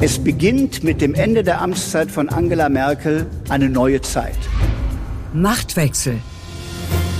Es 0.00 0.16
beginnt 0.20 0.84
mit 0.84 1.00
dem 1.00 1.12
Ende 1.14 1.42
der 1.42 1.60
Amtszeit 1.60 2.08
von 2.08 2.28
Angela 2.28 2.68
Merkel 2.68 3.26
eine 3.48 3.68
neue 3.68 4.00
Zeit. 4.00 4.38
Machtwechsel. 5.32 6.20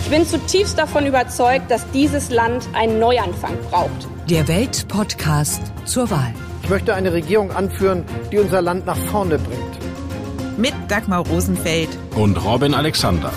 Ich 0.05 0.11
bin 0.11 0.25
zutiefst 0.25 0.79
davon 0.79 1.05
überzeugt, 1.05 1.73
dass 1.73 1.91
dieses 1.91 2.31
Land 2.31 2.69
einen 2.75 3.01
Neuanfang 3.01 3.55
braucht. 3.69 4.07
Der 4.31 4.47
Welt-Podcast 4.47 5.61
zur 5.87 6.09
Wahl. 6.09 6.33
Ich 6.63 6.69
möchte 6.69 6.95
eine 6.95 7.13
Regierung 7.13 7.51
anführen, 7.51 8.05
die 8.31 8.39
unser 8.39 8.63
Land 8.63 8.87
nach 8.87 8.97
vorne 8.97 9.41
bringt. 9.41 10.57
Mit 10.57 10.75
Dagmar 10.87 11.27
Rosenfeld 11.27 11.89
und 12.15 12.37
Robin 12.45 12.75
Alexander. 12.75 13.33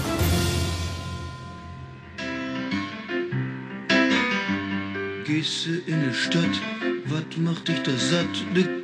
Gehst 5.25 5.65
du 5.65 5.71
in 5.91 6.03
die 6.07 6.13
Stadt, 6.13 6.61
was 7.05 7.37
macht 7.37 7.67
dich 7.67 7.81
da 7.81 7.91
satt? 7.91 8.80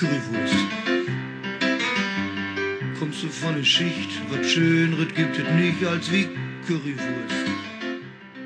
Currywurst. 0.00 0.54
Kommst 2.98 3.22
du 3.22 3.28
von 3.28 3.54
der 3.54 3.64
Schicht, 3.64 4.08
was 4.30 4.46
Schöneres 4.46 5.12
gibt 5.14 5.36
es 5.36 5.54
nicht 5.56 5.86
als 5.86 6.10
wie 6.10 6.26
Currywurst. 6.66 7.59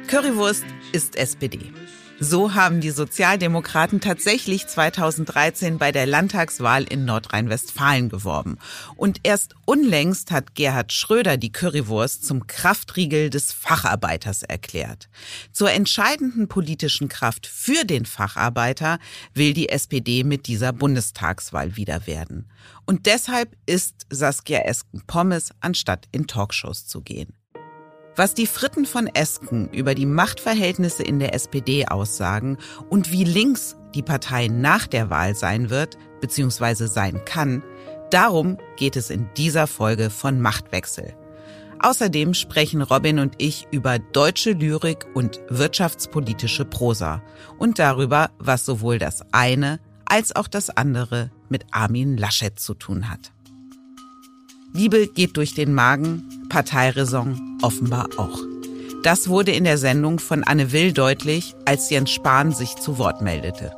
Currywurst 0.07 0.65
ist 0.93 1.17
SPD. 1.17 1.73
So 2.21 2.55
haben 2.55 2.81
die 2.81 2.91
Sozialdemokraten 2.91 4.01
tatsächlich 4.01 4.67
2013 4.67 5.79
bei 5.79 5.93
der 5.93 6.07
Landtagswahl 6.07 6.85
in 6.85 7.05
Nordrhein-Westfalen 7.05 8.11
geworben. 8.11 8.59
Und 8.97 9.21
erst 9.25 9.55
unlängst 9.65 10.31
hat 10.31 10.55
Gerhard 10.55 10.93
Schröder 10.93 11.37
die 11.39 11.51
Currywurst 11.51 12.25
zum 12.25 12.47
Kraftriegel 12.47 13.31
des 13.31 13.53
Facharbeiters 13.53 14.43
erklärt. 14.43 15.09
Zur 15.53 15.73
entscheidenden 15.73 16.49
politischen 16.49 17.09
Kraft 17.09 17.47
für 17.47 17.85
den 17.85 18.07
Facharbeiter 18.07 18.99
will 19.33 19.55
die 19.55 19.71
SPD 19.71 20.23
mit 20.23 20.47
dieser 20.47 20.73
Bundestagswahl 20.73 21.77
wieder 21.77 22.07
werden. 22.07 22.51
Und 22.85 23.07
deshalb 23.07 23.57
ist 23.67 24.07
Saskia 24.11 24.61
Esken 24.61 25.03
Pommes, 25.07 25.51
anstatt 25.61 26.07
in 26.13 26.27
Talkshows 26.27 26.87
zu 26.87 27.01
gehen. 27.01 27.35
Was 28.17 28.33
die 28.33 28.47
Fritten 28.47 28.87
von 28.87 29.09
Esken 29.09 29.69
über 29.71 29.97
die 29.97 30.07
Machtverhältnisse 30.07 31.03
in 31.03 31.19
der 31.19 31.35
SPD 31.35 31.87
aussagen 31.87 32.59
und 32.89 33.11
wie 33.11 33.25
links 33.25 33.77
die 33.95 34.03
Partei 34.03 34.47
nach 34.47 34.87
der 34.87 35.11
Wahl 35.11 35.35
sein 35.35 35.69
wird 35.69 35.99
bzw. 36.21 36.87
sein 36.87 37.25
kann, 37.25 37.65
darum 38.11 38.59
geht 38.77 38.97
es 38.97 39.11
in 39.11 39.29
dieser 39.37 39.67
Folge 39.67 40.11
von 40.11 40.41
Machtwechsel. 40.41 41.15
Außerdem 41.81 42.35
sprechen 42.35 42.83
Robin 42.83 43.19
und 43.19 43.35
ich 43.39 43.67
über 43.73 43.99
deutsche 43.99 44.53
Lyrik 44.53 45.07
und 45.15 45.41
wirtschaftspolitische 45.49 46.65
Prosa 46.65 47.21
und 47.59 47.81
darüber, 47.81 48.31
was 48.39 48.65
sowohl 48.65 48.99
das 48.99 49.23
eine 49.33 49.81
als 50.05 50.37
auch 50.37 50.47
das 50.47 50.71
andere 50.71 51.33
mit 51.49 51.67
Armin 51.73 52.17
Laschet 52.17 52.59
zu 52.59 52.75
tun 52.75 53.11
hat. 53.11 53.33
Liebe 54.77 55.07
geht 55.07 55.37
durch 55.37 55.55
den 55.55 55.73
Magen, 55.73 56.25
Parteiräson 56.49 57.41
offenbar 57.63 58.09
auch. 58.17 58.41
Das 59.05 59.29
wurde 59.29 59.53
in 59.53 59.63
der 59.63 59.79
Sendung 59.79 60.19
von 60.19 60.43
Anne 60.43 60.73
Will 60.73 60.93
deutlich, 60.93 61.55
als 61.65 61.91
Jens 61.91 62.11
Spahn 62.11 62.51
sich 62.51 62.75
zu 62.75 62.99
Wort 62.99 63.23
meldete. 63.23 63.71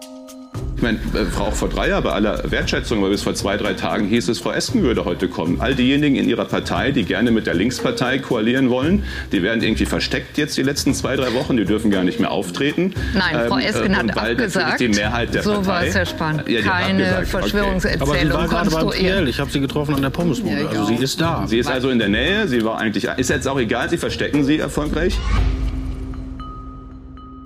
Ich 0.76 0.82
meine, 0.82 0.98
äh, 0.98 1.24
Frau 1.24 1.46
auch 1.46 1.54
vor 1.54 1.68
drei 1.68 1.88
Jahren, 1.88 2.04
bei 2.04 2.12
aller 2.12 2.50
Wertschätzung, 2.50 2.98
aber 2.98 3.08
bis 3.08 3.22
vor 3.22 3.34
zwei, 3.34 3.56
drei 3.56 3.72
Tagen 3.72 4.06
hieß 4.08 4.28
es, 4.28 4.40
Frau 4.40 4.52
Esken 4.52 4.82
würde 4.82 5.04
heute 5.04 5.28
kommen. 5.28 5.60
All 5.60 5.74
diejenigen 5.74 6.16
in 6.16 6.28
ihrer 6.28 6.44
Partei, 6.44 6.90
die 6.90 7.04
gerne 7.04 7.30
mit 7.30 7.46
der 7.46 7.54
Linkspartei 7.54 8.18
koalieren 8.18 8.68
wollen, 8.68 9.04
die 9.32 9.42
werden 9.42 9.62
irgendwie 9.62 9.86
versteckt 9.86 10.36
jetzt 10.38 10.56
die 10.56 10.62
letzten 10.62 10.92
zwei, 10.94 11.16
drei 11.16 11.32
Wochen. 11.34 11.56
Die 11.56 11.64
dürfen 11.64 11.90
gar 11.90 12.04
nicht 12.04 12.20
mehr 12.20 12.30
auftreten. 12.30 12.92
Nein, 13.14 13.48
Frau 13.48 13.58
ähm, 13.58 13.66
Esken 13.66 13.92
ähm, 13.92 13.96
hat 13.96 14.18
abgesagt. 14.18 14.80
Die 14.80 14.88
Mehrheit 14.88 15.34
der 15.34 15.42
so 15.42 15.54
Partei, 15.54 15.66
war 15.66 15.84
es, 15.84 15.94
Herr 15.94 16.06
Spahn. 16.06 16.42
Ja, 16.46 16.60
Keine 16.60 17.26
Verschwörungserzählung 17.26 18.08
okay. 18.08 18.20
Aber 18.28 18.46
sie 18.46 18.54
war 18.54 18.66
gerade 18.66 18.70
beim. 18.70 19.26
Ich 19.26 19.40
habe 19.40 19.50
sie 19.50 19.60
getroffen 19.60 19.94
an 19.94 20.02
der 20.02 20.10
Pommesbude. 20.10 20.62
Ja, 20.62 20.68
also 20.68 20.86
sie 20.86 20.96
ist 20.96 21.20
da. 21.20 21.46
Sie 21.46 21.58
ist 21.58 21.70
also 21.70 21.90
in 21.90 21.98
der 21.98 22.08
Nähe. 22.08 22.48
Sie 22.48 22.64
war 22.64 22.78
eigentlich. 22.78 23.04
Ist 23.16 23.30
jetzt 23.30 23.48
auch 23.48 23.58
egal. 23.58 23.88
Sie 23.88 23.98
verstecken 23.98 24.44
sie 24.44 24.58
erfolgreich. 24.58 25.18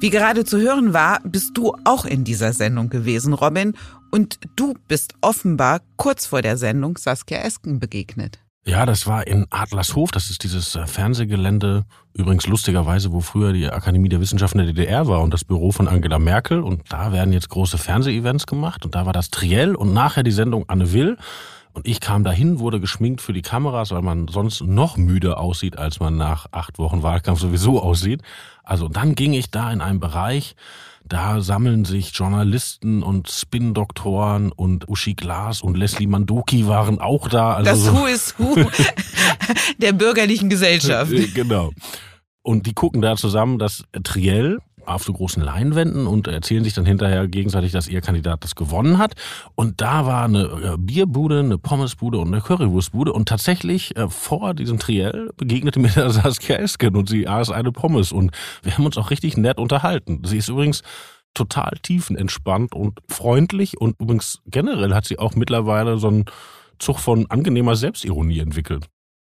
Wie 0.00 0.08
gerade 0.08 0.46
zu 0.46 0.58
hören 0.58 0.94
war, 0.94 1.20
bist 1.24 1.58
du 1.58 1.74
auch 1.84 2.06
in 2.06 2.24
dieser 2.24 2.54
Sendung 2.54 2.88
gewesen, 2.88 3.34
Robin. 3.34 3.74
Und 4.10 4.38
du 4.56 4.74
bist 4.88 5.12
offenbar 5.20 5.82
kurz 5.96 6.24
vor 6.24 6.40
der 6.40 6.56
Sendung 6.56 6.96
Saskia 6.96 7.40
Esken 7.40 7.80
begegnet. 7.80 8.38
Ja, 8.64 8.86
das 8.86 9.06
war 9.06 9.26
in 9.26 9.46
Adlershof. 9.50 10.10
Das 10.10 10.30
ist 10.30 10.42
dieses 10.42 10.74
äh, 10.74 10.86
Fernsehgelände, 10.86 11.84
übrigens 12.14 12.46
lustigerweise, 12.46 13.12
wo 13.12 13.20
früher 13.20 13.52
die 13.52 13.68
Akademie 13.68 14.08
der 14.08 14.20
Wissenschaften 14.22 14.58
der 14.58 14.68
DDR 14.68 15.06
war 15.06 15.20
und 15.20 15.34
das 15.34 15.44
Büro 15.44 15.70
von 15.70 15.86
Angela 15.86 16.18
Merkel. 16.18 16.60
Und 16.60 16.90
da 16.90 17.12
werden 17.12 17.34
jetzt 17.34 17.50
große 17.50 17.76
Fernsehevents 17.76 18.46
gemacht. 18.46 18.86
Und 18.86 18.94
da 18.94 19.04
war 19.04 19.12
das 19.12 19.28
Triell 19.28 19.74
und 19.74 19.92
nachher 19.92 20.22
die 20.22 20.30
Sendung 20.30 20.64
Anne 20.68 20.94
Will. 20.94 21.18
Und 21.72 21.86
ich 21.86 22.00
kam 22.00 22.24
dahin, 22.24 22.58
wurde 22.58 22.80
geschminkt 22.80 23.20
für 23.20 23.32
die 23.32 23.42
Kameras, 23.42 23.90
weil 23.92 24.02
man 24.02 24.28
sonst 24.28 24.62
noch 24.62 24.96
müde 24.96 25.38
aussieht, 25.38 25.78
als 25.78 26.00
man 26.00 26.16
nach 26.16 26.46
acht 26.50 26.78
Wochen 26.78 27.02
Wahlkampf 27.02 27.40
sowieso 27.40 27.80
aussieht. 27.80 28.22
Also 28.64 28.88
dann 28.88 29.14
ging 29.14 29.32
ich 29.32 29.50
da 29.50 29.72
in 29.72 29.80
einen 29.80 30.00
Bereich, 30.00 30.56
da 31.04 31.40
sammeln 31.40 31.84
sich 31.84 32.12
Journalisten 32.12 33.02
und 33.02 33.30
Spin-Doktoren 33.30 34.52
und 34.52 34.88
Uschi 34.88 35.14
Glas 35.14 35.60
und 35.60 35.76
Leslie 35.76 36.06
Mandoki 36.06 36.66
waren 36.68 37.00
auch 37.00 37.28
da. 37.28 37.54
Also 37.54 37.70
das 37.70 37.84
so 37.84 37.94
Who 37.94 38.06
is 38.06 38.34
Who 38.38 38.56
der 39.78 39.92
bürgerlichen 39.92 40.48
Gesellschaft. 40.48 41.12
genau. 41.34 41.72
Und 42.42 42.66
die 42.66 42.74
gucken 42.74 43.02
da 43.02 43.16
zusammen 43.16 43.58
das 43.58 43.84
Triell 44.02 44.58
auf 44.86 45.04
so 45.04 45.12
großen 45.12 45.42
Leinwänden 45.42 46.06
und 46.06 46.28
erzählen 46.28 46.64
sich 46.64 46.74
dann 46.74 46.86
hinterher 46.86 47.28
gegenseitig, 47.28 47.72
dass 47.72 47.88
ihr 47.88 48.00
Kandidat 48.00 48.44
das 48.44 48.54
gewonnen 48.54 48.98
hat. 48.98 49.14
Und 49.54 49.80
da 49.80 50.06
war 50.06 50.24
eine 50.24 50.44
äh, 50.44 50.76
Bierbude, 50.78 51.40
eine 51.40 51.58
Pommesbude 51.58 52.18
und 52.18 52.28
eine 52.28 52.40
Currywurstbude. 52.40 53.12
Und 53.12 53.28
tatsächlich 53.28 53.96
äh, 53.96 54.08
vor 54.08 54.54
diesem 54.54 54.78
Triell 54.78 55.30
begegnete 55.36 55.80
mir 55.80 55.88
der 55.94 56.10
Saskia 56.10 56.56
Esken 56.56 56.96
und 56.96 57.08
sie 57.08 57.28
aß 57.28 57.50
eine 57.50 57.72
Pommes. 57.72 58.12
Und 58.12 58.32
wir 58.62 58.76
haben 58.76 58.86
uns 58.86 58.98
auch 58.98 59.10
richtig 59.10 59.36
nett 59.36 59.58
unterhalten. 59.58 60.22
Sie 60.24 60.38
ist 60.38 60.48
übrigens 60.48 60.82
total 61.34 61.72
tiefenentspannt 61.82 62.74
und 62.74 62.98
freundlich 63.08 63.80
und 63.80 64.00
übrigens 64.00 64.40
generell 64.46 64.94
hat 64.94 65.04
sie 65.04 65.18
auch 65.18 65.34
mittlerweile 65.34 65.98
so 65.98 66.08
einen 66.08 66.24
Zug 66.78 66.98
von 66.98 67.30
angenehmer 67.30 67.76
Selbstironie 67.76 68.40
entwickelt. 68.40 68.86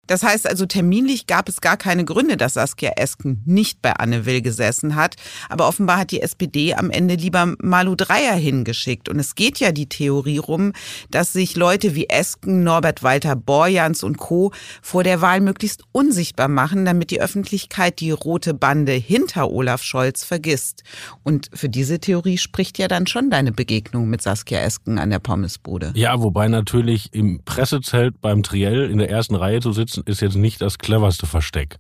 Das 0.09 0.25
heißt 0.25 0.49
also, 0.49 0.67
terminlich 0.67 1.29
gab 1.29 1.49
es 1.49 1.61
gar 1.61 1.77
keine 1.77 2.05
Gründe, 2.05 2.37
dass 2.37 2.55
Saskia 2.55 2.91
Esken 2.97 3.41
nicht 3.47 3.81
bei 3.83 3.93
Anne 3.93 4.27
Will 4.27 4.43
gesessen 4.43 4.97
hat. 4.97 5.15
Aber 5.49 5.69
offenbar 5.69 5.99
hat 5.99 6.11
die 6.11 6.21
SPD 6.21 6.75
am 6.75 6.91
Ende 6.91 7.15
lieber 7.15 7.55
Malu 7.63 7.95
Dreyer 7.95 8.35
hingeschickt. 8.35 9.09
Und 9.09 9.21
es 9.21 9.37
geht 9.37 9.61
ja 9.61 9.71
die 9.71 9.89
Theorie 9.89 10.39
rum, 10.39 10.73
dass 11.13 11.33
sich 11.33 11.55
Leute 11.55 11.95
wie 11.95 12.09
Esken, 12.09 12.65
Norbert 12.65 13.05
Walter 13.05 13.37
Borjans 13.37 14.03
und 14.03 14.19
Co. 14.19 14.51
vor 14.83 15.05
der 15.05 15.21
Wahl 15.21 15.41
möglichst 15.41 15.85
unsichtbar 15.93 16.49
machen, 16.49 16.85
damit 16.85 17.13
die 17.13 17.21
Öffentlichkeit 17.21 18.01
die 18.01 18.11
rote 18.11 18.55
Bande 18.55 18.93
hinter 18.93 19.53
Olaf 19.53 19.85
Scholz 19.85 20.25
vergisst. 20.25 20.83
Und 21.23 21.49
für 21.55 21.69
diese 21.69 22.01
Theorie 22.01 22.39
spricht 22.39 22.77
ja 22.79 22.89
dann 22.89 23.07
schon 23.07 23.31
deine 23.31 23.53
Begegnung 23.53 24.11
mit 24.11 24.21
Saskia 24.21 24.59
Esken 24.63 24.99
an 24.99 25.11
der 25.11 25.21
Pommesbude. 25.21 25.93
Ja, 25.95 26.21
wobei 26.21 26.49
natürlich 26.49 27.11
im 27.13 27.41
Pressezelt 27.45 28.21
beim 28.21 28.43
Triell 28.43 28.91
in 28.91 28.99
der 28.99 29.09
ersten 29.09 29.37
Reihe 29.37 29.61
zu 29.61 29.73
sitzen, 29.73 29.92
ist 29.97 30.21
jetzt 30.21 30.37
nicht 30.37 30.61
das 30.61 30.79
cleverste 30.79 31.27
Versteck. 31.27 31.79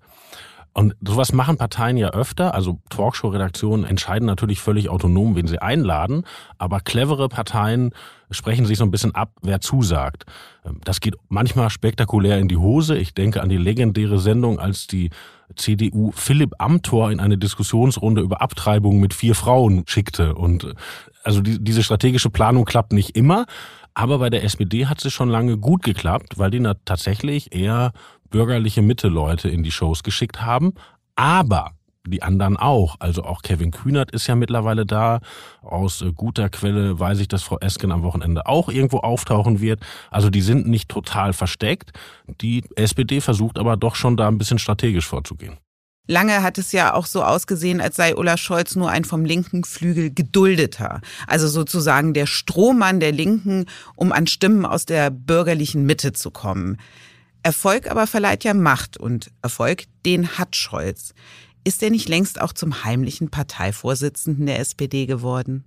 Und 0.74 0.96
sowas 1.02 1.32
machen 1.32 1.58
Parteien 1.58 1.98
ja 1.98 2.10
öfter. 2.10 2.54
Also 2.54 2.80
Talkshow-Redaktionen 2.88 3.84
entscheiden 3.84 4.24
natürlich 4.24 4.60
völlig 4.60 4.88
autonom, 4.88 5.36
wen 5.36 5.46
sie 5.46 5.60
einladen. 5.60 6.24
Aber 6.56 6.80
clevere 6.80 7.28
Parteien 7.28 7.90
sprechen 8.30 8.64
sich 8.64 8.78
so 8.78 8.84
ein 8.84 8.90
bisschen 8.90 9.14
ab, 9.14 9.32
wer 9.42 9.60
zusagt. 9.60 10.24
Das 10.84 11.00
geht 11.00 11.16
manchmal 11.28 11.68
spektakulär 11.68 12.38
in 12.38 12.48
die 12.48 12.56
Hose. 12.56 12.96
Ich 12.96 13.12
denke 13.12 13.42
an 13.42 13.50
die 13.50 13.58
legendäre 13.58 14.18
Sendung, 14.18 14.58
als 14.58 14.86
die 14.86 15.10
CDU 15.56 16.12
Philipp 16.14 16.54
Amthor 16.56 17.12
in 17.12 17.20
eine 17.20 17.36
Diskussionsrunde 17.36 18.22
über 18.22 18.40
Abtreibung 18.40 18.98
mit 18.98 19.12
vier 19.12 19.34
Frauen 19.34 19.84
schickte. 19.86 20.34
Und 20.34 20.74
also 21.22 21.42
die, 21.42 21.62
diese 21.62 21.82
strategische 21.82 22.30
Planung 22.30 22.65
klappt 22.65 22.94
nicht 22.94 23.15
immer. 23.15 23.44
Aber 23.94 24.18
bei 24.18 24.30
der 24.30 24.44
SPD 24.44 24.86
hat 24.86 25.04
es 25.04 25.12
schon 25.12 25.28
lange 25.28 25.59
gut 25.59 25.83
geklappt, 25.83 26.39
weil 26.39 26.50
die 26.50 26.62
tatsächlich 26.84 27.54
eher 27.54 27.92
bürgerliche 28.30 28.83
Mitte-Leute 28.83 29.48
in 29.48 29.62
die 29.62 29.71
Shows 29.71 30.03
geschickt 30.03 30.42
haben. 30.42 30.74
Aber 31.15 31.72
die 32.06 32.22
anderen 32.22 32.56
auch. 32.56 32.97
Also 32.98 33.24
auch 33.24 33.42
Kevin 33.42 33.71
Kühnert 33.71 34.10
ist 34.10 34.27
ja 34.27 34.34
mittlerweile 34.34 34.86
da. 34.86 35.21
Aus 35.62 36.03
äh, 36.03 36.12
guter 36.12 36.48
Quelle 36.48 36.98
weiß 36.98 37.21
ich, 37.21 37.28
dass 37.28 37.42
Frau 37.42 37.59
Esken 37.59 37.92
am 37.92 38.03
Wochenende 38.03 38.47
auch 38.47 38.68
irgendwo 38.68 38.98
auftauchen 38.98 39.60
wird. 39.60 39.80
Also 40.10 40.30
die 40.30 40.42
sind 40.42 40.66
nicht 40.66 40.89
total 40.89 41.33
versteckt. 41.33 41.92
Die 42.41 42.65
SPD 42.77 43.21
versucht 43.21 43.59
aber 43.59 43.77
doch 43.77 43.94
schon 43.94 44.16
da 44.16 44.28
ein 44.28 44.39
bisschen 44.39 44.59
strategisch 44.59 45.06
vorzugehen. 45.06 45.59
Lange 46.09 46.43
hat 46.43 46.59
es 46.59 46.72
ja 46.72 46.95
auch 46.95 47.07
so 47.07 47.22
ausgesehen, 47.22 47.81
als 47.81 47.97
sei 47.97 48.16
Olaf 48.16 48.41
Scholz 48.41 48.75
nur 48.75 48.91
ein 48.91 49.04
vom 49.04 49.25
linken 49.25 49.63
Flügel 49.63 50.13
geduldeter, 50.13 51.01
also 51.28 51.47
sozusagen 51.47 52.13
der 52.13 52.27
Strohmann 52.27 52.99
der 52.99 53.13
Linken, 53.13 53.66
um 53.95 54.10
an 54.10 54.27
Stimmen 54.27 54.66
aus 54.66 54.84
der 54.84 55.10
bürgerlichen 55.10 55.87
Mitte 55.87 56.13
zu 56.13 56.33
kommen. 56.33 56.78
Erfolg 57.45 57.91
aber 57.91 58.07
verleiht 58.07 58.43
ja 58.45 58.54
Macht 58.54 58.97
und 58.97 59.31
Erfolg, 59.43 59.84
den 60.04 60.39
hat 60.39 60.57
Scholz. 60.57 61.15
Ist 61.65 61.83
er 61.83 61.91
nicht 61.91 62.09
längst 62.09 62.41
auch 62.41 62.53
zum 62.53 62.84
heimlichen 62.84 63.31
Parteivorsitzenden 63.31 64.47
der 64.47 64.59
SPD 64.59 65.07
geworden? 65.07 65.65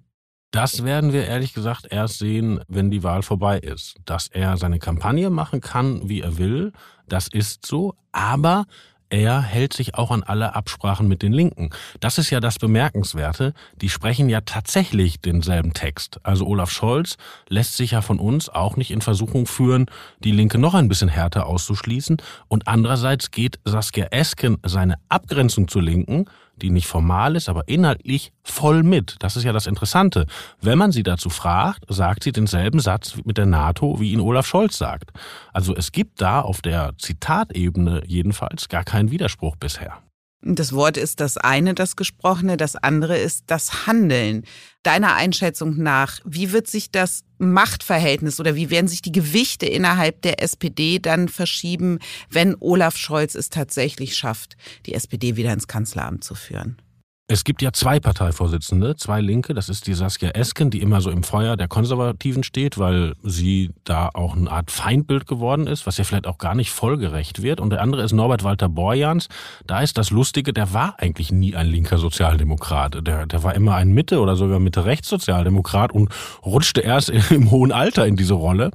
Das 0.51 0.85
werden 0.85 1.11
wir 1.11 1.25
ehrlich 1.25 1.53
gesagt 1.53 1.87
erst 1.89 2.19
sehen, 2.19 2.61
wenn 2.69 2.89
die 2.89 3.03
Wahl 3.03 3.23
vorbei 3.23 3.59
ist. 3.59 3.95
Dass 4.05 4.27
er 4.27 4.55
seine 4.57 4.79
Kampagne 4.79 5.29
machen 5.29 5.59
kann, 5.59 6.07
wie 6.07 6.21
er 6.21 6.37
will, 6.37 6.71
das 7.07 7.27
ist 7.27 7.65
so. 7.65 7.95
Aber 8.13 8.65
er 9.15 9.41
hält 9.41 9.71
sich 9.71 9.95
auch 9.95 10.11
an 10.11 10.23
alle 10.23 10.55
Absprachen 10.55 11.07
mit 11.07 11.21
den 11.21 11.31
Linken. 11.31 11.69
Das 12.01 12.17
ist 12.17 12.31
ja 12.31 12.41
das 12.41 12.59
Bemerkenswerte. 12.59 13.53
Die 13.79 13.87
sprechen 13.87 14.27
ja 14.27 14.41
tatsächlich 14.41 15.21
denselben 15.21 15.73
Text. 15.73 16.19
Also 16.23 16.45
Olaf 16.45 16.69
Scholz 16.69 17.15
lässt 17.47 17.77
sich 17.77 17.91
ja 17.91 18.01
von 18.01 18.19
uns 18.19 18.49
auch 18.49 18.75
nicht 18.75 18.91
in 18.91 18.99
Versuchung 18.99 19.45
führen, 19.45 19.85
die 20.19 20.33
Linke 20.33 20.57
noch 20.57 20.73
ein 20.73 20.89
bisschen 20.89 21.07
härter 21.07 21.45
auszuschließen. 21.45 22.17
Und 22.49 22.67
andererseits 22.67 23.31
geht 23.31 23.57
Saskia 23.63 24.07
Esken 24.07 24.57
seine 24.63 24.95
Abgrenzung 25.07 25.69
zur 25.69 25.81
Linken 25.81 26.25
die 26.61 26.69
nicht 26.69 26.87
formal 26.87 27.35
ist, 27.35 27.49
aber 27.49 27.67
inhaltlich 27.67 28.31
voll 28.43 28.83
mit. 28.83 29.15
Das 29.19 29.35
ist 29.35 29.43
ja 29.43 29.53
das 29.53 29.67
Interessante. 29.67 30.25
Wenn 30.61 30.77
man 30.77 30.91
sie 30.91 31.03
dazu 31.03 31.29
fragt, 31.29 31.83
sagt 31.87 32.23
sie 32.23 32.31
denselben 32.31 32.79
Satz 32.79 33.17
mit 33.25 33.37
der 33.37 33.45
NATO, 33.45 33.99
wie 33.99 34.11
ihn 34.11 34.19
Olaf 34.19 34.47
Scholz 34.47 34.77
sagt. 34.77 35.11
Also 35.53 35.75
es 35.75 35.91
gibt 35.91 36.21
da 36.21 36.41
auf 36.41 36.61
der 36.61 36.93
Zitatebene 36.97 38.03
jedenfalls 38.05 38.69
gar 38.69 38.83
keinen 38.83 39.11
Widerspruch 39.11 39.55
bisher. 39.55 40.01
Das 40.41 40.73
Wort 40.73 40.97
ist 40.97 41.21
das 41.21 41.37
eine, 41.37 41.73
das 41.73 41.95
Gesprochene, 41.95 42.55
das 42.55 42.75
andere 42.75 43.17
ist 43.17 43.45
das 43.47 43.87
Handeln. 43.87 44.43
Deiner 44.83 45.15
Einschätzung 45.15 45.77
nach, 45.77 46.19
wie 46.23 46.51
wird 46.51 46.67
sich 46.67 46.91
das 46.91 47.23
Machtverhältnis 47.39 48.39
oder 48.39 48.55
wie 48.55 48.69
werden 48.69 48.87
sich 48.87 49.01
die 49.01 49.11
Gewichte 49.11 49.65
innerhalb 49.65 50.21
der 50.21 50.43
SPD 50.43 50.99
dann 50.99 51.29
verschieben, 51.29 51.97
wenn 52.29 52.55
Olaf 52.59 52.95
Scholz 52.95 53.33
es 53.33 53.49
tatsächlich 53.49 54.15
schafft, 54.15 54.55
die 54.85 54.93
SPD 54.93 55.35
wieder 55.35 55.51
ins 55.51 55.67
Kanzleramt 55.67 56.23
zu 56.23 56.35
führen? 56.35 56.77
Es 57.27 57.43
gibt 57.43 57.63
ja 57.63 57.73
zwei 57.73 57.99
Parteivorsitzende, 57.99 58.97
zwei 58.97 59.19
Linke. 59.19 59.55
Das 59.55 59.67
ist 59.67 59.87
die 59.87 59.95
Saskia 59.95 60.29
Esken, 60.29 60.69
die 60.69 60.79
immer 60.79 61.01
so 61.01 61.09
im 61.09 61.23
Feuer 61.23 61.57
der 61.57 61.67
Konservativen 61.67 62.43
steht, 62.43 62.77
weil 62.77 63.13
sie 63.23 63.71
da 63.83 64.11
auch 64.13 64.35
eine 64.35 64.51
Art 64.51 64.69
Feindbild 64.69 65.25
geworden 65.25 65.65
ist, 65.65 65.87
was 65.87 65.97
ja 65.97 66.03
vielleicht 66.03 66.27
auch 66.27 66.37
gar 66.37 66.53
nicht 66.53 66.69
vollgerecht 66.69 67.41
wird. 67.41 67.59
Und 67.59 67.71
der 67.71 67.81
andere 67.81 68.03
ist 68.03 68.11
Norbert 68.11 68.43
Walter 68.43 68.69
Borjans. 68.69 69.27
Da 69.65 69.81
ist 69.81 69.97
das 69.97 70.11
Lustige, 70.11 70.53
der 70.53 70.71
war 70.71 70.99
eigentlich 70.99 71.31
nie 71.31 71.55
ein 71.55 71.65
linker 71.65 71.97
Sozialdemokrat. 71.97 73.07
Der, 73.07 73.25
der 73.25 73.41
war 73.41 73.55
immer 73.55 73.73
ein 73.73 73.91
Mitte- 73.91 74.19
oder 74.19 74.35
sogar 74.35 74.59
Mitte-Rechts-Sozialdemokrat 74.59 75.91
und 75.93 76.13
rutschte 76.45 76.81
erst 76.81 77.09
im 77.31 77.49
hohen 77.49 77.71
Alter 77.71 78.05
in 78.05 78.17
diese 78.17 78.35
Rolle. 78.35 78.69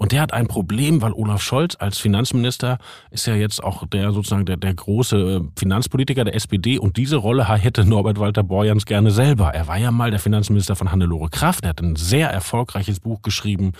Und 0.00 0.12
der 0.12 0.22
hat 0.22 0.32
ein 0.32 0.46
Problem, 0.46 1.02
weil 1.02 1.12
Olaf 1.12 1.42
Scholz 1.42 1.76
als 1.78 1.98
Finanzminister 1.98 2.78
ist 3.10 3.26
ja 3.26 3.34
jetzt 3.34 3.62
auch 3.62 3.86
der 3.86 4.12
sozusagen 4.12 4.46
der, 4.46 4.56
der 4.56 4.72
große 4.72 5.16
äh, 5.16 5.40
Finanzpolitiker 5.58 6.24
der 6.24 6.34
SPD 6.34 6.78
und 6.78 6.96
diese 6.96 7.16
Rolle 7.16 7.46
hätte 7.46 7.84
Norbert 7.84 8.18
Walter 8.18 8.42
Borjans 8.42 8.86
gerne 8.86 9.10
selber. 9.10 9.52
Er 9.52 9.68
war 9.68 9.76
ja 9.76 9.90
mal 9.90 10.10
der 10.10 10.18
Finanzminister 10.18 10.74
von 10.74 10.90
Hannelore 10.90 11.28
Kraft. 11.28 11.64
Er 11.64 11.70
hat 11.70 11.82
ein 11.82 11.96
sehr 11.96 12.30
erfolgreiches 12.30 12.98
Buch 12.98 13.20
geschrieben 13.20 13.72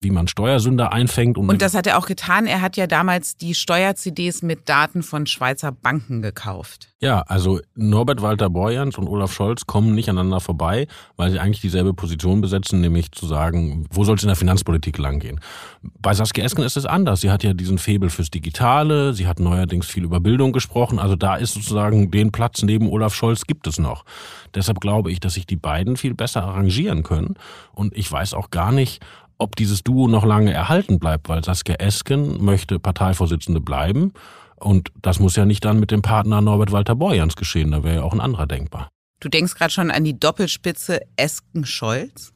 wie 0.00 0.10
man 0.10 0.28
Steuersünder 0.28 0.92
einfängt. 0.92 1.38
Und, 1.38 1.48
und 1.48 1.62
das 1.62 1.74
hat 1.74 1.86
er 1.86 1.98
auch 1.98 2.06
getan. 2.06 2.46
Er 2.46 2.60
hat 2.60 2.76
ja 2.76 2.86
damals 2.86 3.36
die 3.36 3.54
Steuer-CDs 3.54 4.42
mit 4.42 4.68
Daten 4.68 5.02
von 5.02 5.26
Schweizer 5.26 5.72
Banken 5.72 6.20
gekauft. 6.20 6.88
Ja, 7.00 7.20
also 7.22 7.60
Norbert 7.74 8.20
Walter 8.20 8.50
Borjans 8.50 8.98
und 8.98 9.06
Olaf 9.08 9.32
Scholz 9.32 9.66
kommen 9.66 9.94
nicht 9.94 10.08
aneinander 10.08 10.40
vorbei, 10.40 10.86
weil 11.16 11.30
sie 11.30 11.38
eigentlich 11.38 11.60
dieselbe 11.60 11.94
Position 11.94 12.40
besetzen, 12.40 12.80
nämlich 12.80 13.12
zu 13.12 13.26
sagen, 13.26 13.86
wo 13.90 14.04
soll 14.04 14.16
es 14.16 14.22
in 14.22 14.28
der 14.28 14.36
Finanzpolitik 14.36 14.98
langgehen. 14.98 15.40
Bei 15.82 16.14
Saskia 16.14 16.44
Esken 16.44 16.64
ist 16.64 16.76
es 16.76 16.86
anders. 16.86 17.20
Sie 17.20 17.30
hat 17.30 17.42
ja 17.42 17.54
diesen 17.54 17.78
Febel 17.78 18.10
fürs 18.10 18.30
Digitale, 18.30 19.14
sie 19.14 19.26
hat 19.26 19.40
neuerdings 19.40 19.86
viel 19.86 20.04
über 20.04 20.20
Bildung 20.20 20.52
gesprochen. 20.52 20.98
Also 20.98 21.16
da 21.16 21.36
ist 21.36 21.54
sozusagen 21.54 22.10
den 22.10 22.32
Platz 22.32 22.62
neben 22.62 22.88
Olaf 22.88 23.14
Scholz 23.14 23.46
gibt 23.46 23.66
es 23.66 23.78
noch. 23.78 24.04
Deshalb 24.54 24.80
glaube 24.80 25.10
ich, 25.10 25.20
dass 25.20 25.34
sich 25.34 25.46
die 25.46 25.56
beiden 25.56 25.96
viel 25.96 26.14
besser 26.14 26.44
arrangieren 26.44 27.02
können. 27.02 27.34
Und 27.72 27.96
ich 27.96 28.10
weiß 28.10 28.34
auch 28.34 28.50
gar 28.50 28.72
nicht, 28.72 29.02
ob 29.38 29.56
dieses 29.56 29.82
Duo 29.82 30.08
noch 30.08 30.24
lange 30.24 30.52
erhalten 30.52 30.98
bleibt, 30.98 31.28
weil 31.28 31.44
Saskia 31.44 31.76
Esken 31.76 32.44
möchte 32.44 32.78
Parteivorsitzende 32.78 33.60
bleiben. 33.60 34.12
Und 34.56 34.90
das 35.02 35.18
muss 35.18 35.36
ja 35.36 35.44
nicht 35.44 35.64
dann 35.64 35.78
mit 35.78 35.90
dem 35.90 36.02
Partner 36.02 36.40
Norbert 36.40 36.72
Walter 36.72 36.94
Borjans 36.94 37.36
geschehen, 37.36 37.72
da 37.72 37.84
wäre 37.84 37.96
ja 37.96 38.02
auch 38.02 38.12
ein 38.12 38.20
anderer 38.20 38.46
denkbar. 38.46 38.88
Du 39.20 39.28
denkst 39.28 39.54
gerade 39.54 39.72
schon 39.72 39.90
an 39.90 40.04
die 40.04 40.18
Doppelspitze 40.18 41.00
Esken-Scholz? 41.16 42.32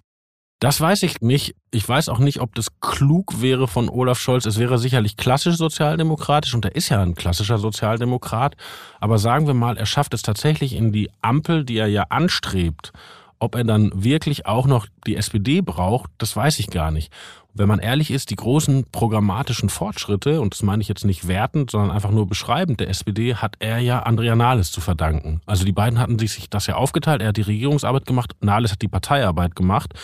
Das 0.60 0.78
weiß 0.78 1.02
ich 1.04 1.22
nicht. 1.22 1.54
Ich 1.70 1.88
weiß 1.88 2.10
auch 2.10 2.18
nicht, 2.18 2.40
ob 2.40 2.54
das 2.54 2.80
klug 2.80 3.40
wäre 3.40 3.66
von 3.66 3.88
Olaf 3.88 4.18
Scholz. 4.18 4.44
Es 4.44 4.58
wäre 4.58 4.78
sicherlich 4.78 5.16
klassisch 5.16 5.56
sozialdemokratisch 5.56 6.54
und 6.54 6.66
er 6.66 6.74
ist 6.74 6.90
ja 6.90 7.00
ein 7.00 7.14
klassischer 7.14 7.56
Sozialdemokrat. 7.56 8.56
Aber 9.00 9.16
sagen 9.18 9.46
wir 9.46 9.54
mal, 9.54 9.78
er 9.78 9.86
schafft 9.86 10.12
es 10.12 10.20
tatsächlich 10.20 10.74
in 10.74 10.92
die 10.92 11.10
Ampel, 11.22 11.64
die 11.64 11.78
er 11.78 11.86
ja 11.86 12.04
anstrebt, 12.10 12.92
ob 13.40 13.56
er 13.56 13.64
dann 13.64 13.90
wirklich 13.94 14.46
auch 14.46 14.66
noch 14.66 14.86
die 15.06 15.16
SPD 15.16 15.62
braucht, 15.62 16.10
das 16.18 16.36
weiß 16.36 16.58
ich 16.60 16.68
gar 16.68 16.90
nicht. 16.90 17.12
Wenn 17.52 17.66
man 17.66 17.80
ehrlich 17.80 18.12
ist, 18.12 18.30
die 18.30 18.36
großen 18.36 18.84
programmatischen 18.92 19.70
Fortschritte, 19.70 20.40
und 20.40 20.54
das 20.54 20.62
meine 20.62 20.82
ich 20.82 20.88
jetzt 20.88 21.04
nicht 21.04 21.26
wertend, 21.26 21.70
sondern 21.70 21.90
einfach 21.90 22.12
nur 22.12 22.28
beschreibend 22.28 22.78
der 22.78 22.88
SPD, 22.88 23.34
hat 23.34 23.56
er 23.58 23.78
ja 23.78 24.00
Andrea 24.00 24.36
Nahles 24.36 24.70
zu 24.70 24.80
verdanken. 24.80 25.40
Also 25.46 25.64
die 25.64 25.72
beiden 25.72 25.98
hatten 25.98 26.18
sich 26.18 26.48
das 26.48 26.68
ja 26.68 26.76
aufgeteilt. 26.76 27.22
Er 27.22 27.28
hat 27.28 27.36
die 27.36 27.42
Regierungsarbeit 27.42 28.06
gemacht, 28.06 28.36
Nahles 28.40 28.70
hat 28.70 28.82
die 28.82 28.88
Parteiarbeit 28.88 29.56
gemacht. 29.56 29.94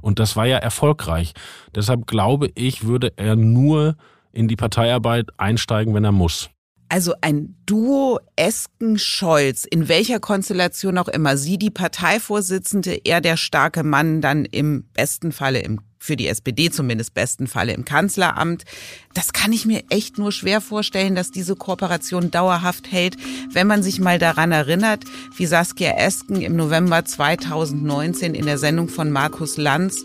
Und 0.00 0.18
das 0.18 0.34
war 0.34 0.46
ja 0.46 0.56
erfolgreich. 0.56 1.34
Deshalb 1.74 2.06
glaube 2.08 2.50
ich, 2.54 2.86
würde 2.86 3.12
er 3.16 3.36
nur 3.36 3.94
in 4.32 4.48
die 4.48 4.56
Parteiarbeit 4.56 5.28
einsteigen, 5.38 5.94
wenn 5.94 6.04
er 6.04 6.12
muss. 6.12 6.50
Also 6.88 7.14
ein 7.20 7.56
Duo 7.66 8.20
Esken-Scholz, 8.36 9.64
in 9.64 9.88
welcher 9.88 10.20
Konstellation 10.20 10.98
auch 10.98 11.08
immer. 11.08 11.36
Sie 11.36 11.58
die 11.58 11.70
Parteivorsitzende, 11.70 13.00
er 13.04 13.20
der 13.20 13.36
starke 13.36 13.82
Mann, 13.82 14.20
dann 14.20 14.44
im 14.44 14.84
besten 14.94 15.32
Falle 15.32 15.60
im 15.60 15.80
für 15.98 16.16
die 16.16 16.28
SPD 16.28 16.70
zumindest 16.70 17.14
besten 17.14 17.48
Falle 17.48 17.72
im 17.72 17.84
Kanzleramt. 17.84 18.64
Das 19.12 19.32
kann 19.32 19.52
ich 19.52 19.66
mir 19.66 19.82
echt 19.90 20.18
nur 20.18 20.30
schwer 20.30 20.60
vorstellen, 20.60 21.16
dass 21.16 21.32
diese 21.32 21.56
Kooperation 21.56 22.30
dauerhaft 22.30 22.92
hält, 22.92 23.16
wenn 23.52 23.66
man 23.66 23.82
sich 23.82 23.98
mal 23.98 24.18
daran 24.18 24.52
erinnert, 24.52 25.04
wie 25.36 25.46
Saskia 25.46 25.96
Esken 25.96 26.40
im 26.42 26.54
November 26.54 27.04
2019 27.04 28.34
in 28.34 28.46
der 28.46 28.58
Sendung 28.58 28.88
von 28.88 29.10
Markus 29.10 29.56
Lanz 29.56 30.04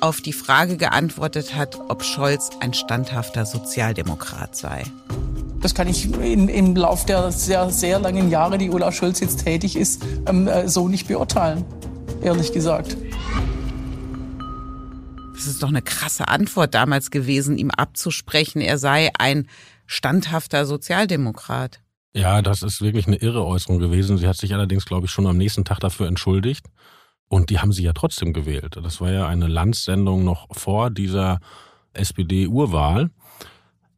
auf 0.00 0.20
die 0.20 0.32
Frage 0.32 0.76
geantwortet 0.76 1.54
hat, 1.56 1.78
ob 1.88 2.04
Scholz 2.04 2.50
ein 2.60 2.72
standhafter 2.72 3.44
Sozialdemokrat 3.44 4.56
sei. 4.56 4.84
Das 5.60 5.74
kann 5.74 5.88
ich 5.88 6.12
in, 6.20 6.48
im 6.48 6.74
Lauf 6.74 7.04
der 7.04 7.30
sehr, 7.32 7.70
sehr 7.70 7.98
langen 7.98 8.30
Jahre, 8.30 8.56
die 8.56 8.70
Olaf 8.70 8.94
Scholz 8.94 9.20
jetzt 9.20 9.44
tätig 9.44 9.76
ist, 9.76 10.02
ähm, 10.26 10.48
äh, 10.48 10.68
so 10.68 10.88
nicht 10.88 11.08
beurteilen, 11.08 11.64
ehrlich 12.22 12.52
gesagt. 12.52 12.96
Das 15.34 15.46
ist 15.46 15.62
doch 15.62 15.68
eine 15.68 15.82
krasse 15.82 16.28
Antwort 16.28 16.74
damals 16.74 17.10
gewesen, 17.10 17.58
ihm 17.58 17.70
abzusprechen, 17.70 18.60
er 18.60 18.78
sei 18.78 19.10
ein 19.18 19.48
standhafter 19.86 20.66
Sozialdemokrat. 20.66 21.80
Ja, 22.12 22.42
das 22.42 22.62
ist 22.62 22.80
wirklich 22.80 23.06
eine 23.06 23.16
irre 23.16 23.44
Äußerung 23.44 23.78
gewesen. 23.78 24.18
Sie 24.18 24.26
hat 24.26 24.36
sich 24.36 24.52
allerdings, 24.52 24.84
glaube 24.84 25.06
ich, 25.06 25.12
schon 25.12 25.26
am 25.26 25.36
nächsten 25.36 25.64
Tag 25.64 25.78
dafür 25.80 26.08
entschuldigt. 26.08 26.66
Und 27.28 27.50
die 27.50 27.60
haben 27.60 27.72
sie 27.72 27.84
ja 27.84 27.92
trotzdem 27.92 28.32
gewählt. 28.32 28.76
Das 28.82 29.00
war 29.00 29.12
ja 29.12 29.28
eine 29.28 29.46
Landssendung 29.46 30.24
noch 30.24 30.48
vor 30.50 30.90
dieser 30.90 31.38
SPD-Urwahl. 31.92 33.10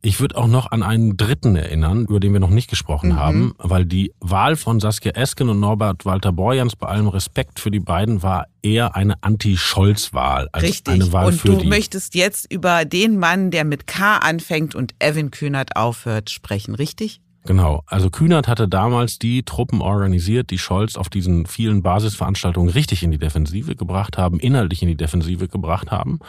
Ich 0.04 0.18
würde 0.18 0.36
auch 0.36 0.48
noch 0.48 0.72
an 0.72 0.82
einen 0.82 1.16
dritten 1.16 1.54
erinnern, 1.54 2.06
über 2.06 2.18
den 2.18 2.32
wir 2.32 2.40
noch 2.40 2.50
nicht 2.50 2.68
gesprochen 2.68 3.10
mhm. 3.10 3.16
haben, 3.16 3.54
weil 3.58 3.86
die 3.86 4.12
Wahl 4.18 4.56
von 4.56 4.80
Saskia 4.80 5.12
Esken 5.12 5.48
und 5.48 5.60
Norbert 5.60 6.04
Walter 6.04 6.32
Borjans 6.32 6.74
bei 6.74 6.88
allem 6.88 7.06
Respekt 7.06 7.60
für 7.60 7.70
die 7.70 7.78
beiden 7.78 8.20
war 8.20 8.46
eher 8.62 8.96
eine 8.96 9.22
Anti-Scholz-Wahl 9.22 10.48
als 10.50 10.64
Richtig. 10.64 10.94
eine 10.94 11.12
Wahl 11.12 11.26
und 11.26 11.34
für 11.34 11.48
die. 11.48 11.54
Und 11.54 11.62
du 11.62 11.68
möchtest 11.68 12.16
jetzt 12.16 12.52
über 12.52 12.84
den 12.84 13.16
Mann, 13.16 13.52
der 13.52 13.64
mit 13.64 13.86
K 13.86 14.16
anfängt 14.16 14.74
und 14.74 14.92
Evan 14.98 15.30
Kühnert 15.30 15.76
aufhört, 15.76 16.30
sprechen, 16.30 16.74
richtig? 16.74 17.20
Genau. 17.44 17.82
Also 17.86 18.10
Kühnert 18.10 18.48
hatte 18.48 18.68
damals 18.68 19.18
die 19.18 19.44
Truppen 19.44 19.80
organisiert, 19.80 20.50
die 20.50 20.58
Scholz 20.58 20.96
auf 20.96 21.10
diesen 21.10 21.46
vielen 21.46 21.82
Basisveranstaltungen 21.82 22.70
richtig 22.70 23.02
in 23.04 23.12
die 23.12 23.18
Defensive 23.18 23.76
gebracht 23.76 24.18
haben, 24.18 24.40
inhaltlich 24.40 24.82
in 24.82 24.88
die 24.88 24.96
Defensive 24.96 25.48
gebracht 25.48 25.90
haben. 25.90 26.20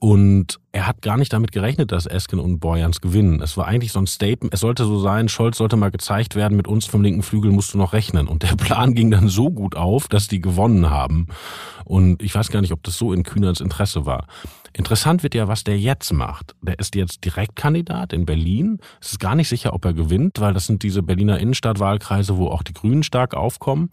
Und 0.00 0.60
er 0.70 0.86
hat 0.86 1.02
gar 1.02 1.16
nicht 1.16 1.32
damit 1.32 1.50
gerechnet, 1.50 1.90
dass 1.90 2.06
Esken 2.06 2.38
und 2.38 2.60
Borjans 2.60 3.00
gewinnen. 3.00 3.42
Es 3.42 3.56
war 3.56 3.66
eigentlich 3.66 3.90
so 3.90 3.98
ein 3.98 4.06
Statement. 4.06 4.54
Es 4.54 4.60
sollte 4.60 4.84
so 4.84 5.00
sein, 5.00 5.28
Scholz 5.28 5.58
sollte 5.58 5.76
mal 5.76 5.90
gezeigt 5.90 6.36
werden, 6.36 6.56
mit 6.56 6.68
uns 6.68 6.86
vom 6.86 7.02
linken 7.02 7.22
Flügel 7.22 7.50
musst 7.50 7.74
du 7.74 7.78
noch 7.78 7.92
rechnen. 7.92 8.28
Und 8.28 8.44
der 8.44 8.54
Plan 8.56 8.94
ging 8.94 9.10
dann 9.10 9.28
so 9.28 9.50
gut 9.50 9.74
auf, 9.74 10.06
dass 10.06 10.28
die 10.28 10.40
gewonnen 10.40 10.88
haben. 10.88 11.26
Und 11.84 12.22
ich 12.22 12.32
weiß 12.34 12.50
gar 12.50 12.60
nicht, 12.60 12.72
ob 12.72 12.82
das 12.84 12.96
so 12.96 13.12
in 13.12 13.24
Kühnerts 13.24 13.60
Interesse 13.60 14.06
war. 14.06 14.26
Interessant 14.72 15.24
wird 15.24 15.34
ja, 15.34 15.48
was 15.48 15.64
der 15.64 15.78
jetzt 15.78 16.12
macht. 16.12 16.54
Der 16.62 16.78
ist 16.78 16.94
jetzt 16.94 17.24
Direktkandidat 17.24 18.12
in 18.12 18.24
Berlin. 18.24 18.78
Es 19.00 19.12
ist 19.12 19.18
gar 19.18 19.34
nicht 19.34 19.48
sicher, 19.48 19.72
ob 19.72 19.84
er 19.84 19.94
gewinnt, 19.94 20.38
weil 20.38 20.54
das 20.54 20.66
sind 20.66 20.84
diese 20.84 21.02
Berliner 21.02 21.40
Innenstadtwahlkreise, 21.40 22.36
wo 22.36 22.48
auch 22.48 22.62
die 22.62 22.74
Grünen 22.74 23.02
stark 23.02 23.34
aufkommen. 23.34 23.90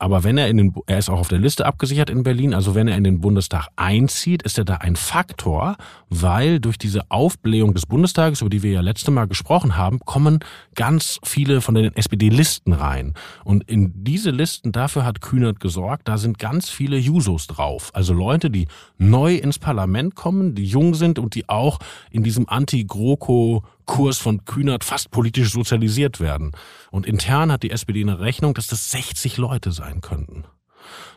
Aber 0.00 0.24
wenn 0.24 0.38
er 0.38 0.48
in 0.48 0.56
den, 0.56 0.74
er 0.86 0.98
ist 0.98 1.10
auch 1.10 1.20
auf 1.20 1.28
der 1.28 1.38
Liste 1.38 1.66
abgesichert 1.66 2.08
in 2.08 2.22
Berlin, 2.22 2.54
also 2.54 2.74
wenn 2.74 2.88
er 2.88 2.96
in 2.96 3.04
den 3.04 3.20
Bundestag 3.20 3.68
einzieht, 3.76 4.42
ist 4.42 4.56
er 4.56 4.64
da 4.64 4.76
ein 4.76 4.96
Faktor, 4.96 5.76
weil 6.08 6.58
durch 6.58 6.78
diese 6.78 7.10
Aufblähung 7.10 7.74
des 7.74 7.84
Bundestages, 7.84 8.40
über 8.40 8.48
die 8.48 8.62
wir 8.62 8.72
ja 8.72 8.80
letzte 8.80 9.10
Mal 9.10 9.26
gesprochen 9.26 9.76
haben, 9.76 10.00
kommen 10.00 10.40
ganz 10.74 11.20
viele 11.22 11.60
von 11.60 11.74
den 11.74 11.94
SPD-Listen 11.94 12.72
rein. 12.72 13.12
Und 13.44 13.68
in 13.68 13.92
diese 14.02 14.30
Listen, 14.30 14.72
dafür 14.72 15.04
hat 15.04 15.20
Kühnert 15.20 15.60
gesorgt, 15.60 16.08
da 16.08 16.16
sind 16.16 16.38
ganz 16.38 16.70
viele 16.70 16.96
Jusos 16.96 17.46
drauf. 17.46 17.90
Also 17.92 18.14
Leute, 18.14 18.48
die 18.50 18.68
neu 18.96 19.34
ins 19.34 19.58
Parlament 19.58 20.14
kommen, 20.14 20.54
die 20.54 20.64
jung 20.64 20.94
sind 20.94 21.18
und 21.18 21.34
die 21.34 21.46
auch 21.50 21.78
in 22.10 22.22
diesem 22.22 22.48
Anti-GroKo 22.48 23.64
Kurs 23.90 24.18
von 24.18 24.44
Kühnert 24.44 24.84
fast 24.84 25.10
politisch 25.10 25.50
sozialisiert 25.50 26.20
werden. 26.20 26.52
Und 26.92 27.06
intern 27.06 27.50
hat 27.50 27.64
die 27.64 27.72
SPD 27.72 28.00
eine 28.02 28.20
Rechnung, 28.20 28.54
dass 28.54 28.68
das 28.68 28.92
60 28.92 29.36
Leute 29.36 29.72
sein 29.72 30.00
könnten. 30.00 30.44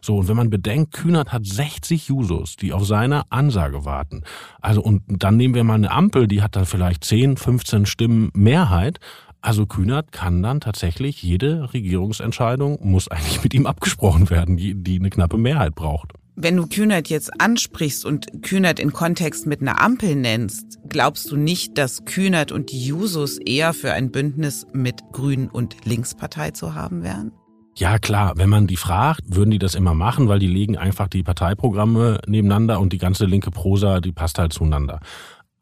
So, 0.02 0.18
und 0.18 0.28
wenn 0.28 0.36
man 0.36 0.50
bedenkt, 0.50 0.92
Kühnert 0.92 1.32
hat 1.32 1.46
60 1.46 2.08
Jusos, 2.08 2.56
die 2.56 2.74
auf 2.74 2.84
seine 2.88 3.32
Ansage 3.32 3.86
warten. 3.86 4.24
Also, 4.60 4.82
und 4.82 5.04
dann 5.08 5.38
nehmen 5.38 5.54
wir 5.54 5.64
mal 5.64 5.76
eine 5.76 5.92
Ampel, 5.92 6.28
die 6.28 6.42
hat 6.42 6.56
dann 6.56 6.66
vielleicht 6.66 7.04
10, 7.04 7.38
15 7.38 7.86
Stimmen 7.86 8.32
Mehrheit. 8.34 9.00
Also 9.40 9.68
Kühnert 9.68 10.12
kann 10.12 10.42
dann 10.42 10.60
tatsächlich 10.60 11.22
jede 11.22 11.74
Regierungsentscheidung 11.74 12.80
muss 12.82 13.08
eigentlich 13.08 13.44
mit 13.44 13.54
ihm 13.54 13.68
abgesprochen 13.68 14.32
werden, 14.32 14.58
die, 14.58 14.74
die 14.74 14.98
eine 14.98 15.12
knappe 15.12 15.38
Mehrheit 15.38 15.76
braucht. 15.76 16.14
Wenn 16.36 16.58
du 16.58 16.66
Kühnert 16.66 17.10
jetzt 17.10 17.40
ansprichst 17.40 18.06
und 18.06 18.42
Kühnert 18.42 18.80
in 18.80 18.92
Kontext 18.92 19.46
mit 19.46 19.62
einer 19.62 19.80
Ampel 19.80 20.16
nennst, 20.16 20.80
glaubst 20.90 21.30
du 21.30 21.38
nicht, 21.38 21.78
dass 21.78 22.06
Kühnert 22.06 22.52
und 22.52 22.72
die 22.72 22.84
Jusos 22.84 23.38
eher 23.38 23.72
für 23.74 23.94
ein 23.94 24.12
Bündnis 24.12 24.66
mit 24.74 25.02
Grünen 25.12 25.48
und 25.48 25.86
Linkspartei 25.86 26.50
zu 26.50 26.74
haben 26.74 27.04
wären? 27.04 27.34
Ja, 27.76 28.00
klar. 28.00 28.34
Wenn 28.36 28.50
man 28.50 28.66
die 28.66 28.78
fragt, 28.78 29.22
würden 29.28 29.52
die 29.52 29.60
das 29.60 29.76
immer 29.76 29.94
machen, 29.94 30.28
weil 30.28 30.40
die 30.40 30.48
legen 30.48 30.76
einfach 30.76 31.08
die 31.08 31.22
Parteiprogramme 31.22 32.20
nebeneinander 32.26 32.80
und 32.80 32.94
die 32.94 33.00
ganze 33.00 33.26
linke 33.26 33.52
Prosa, 33.52 34.00
die 34.00 34.12
passt 34.12 34.40
halt 34.40 34.54
zueinander. 34.54 35.02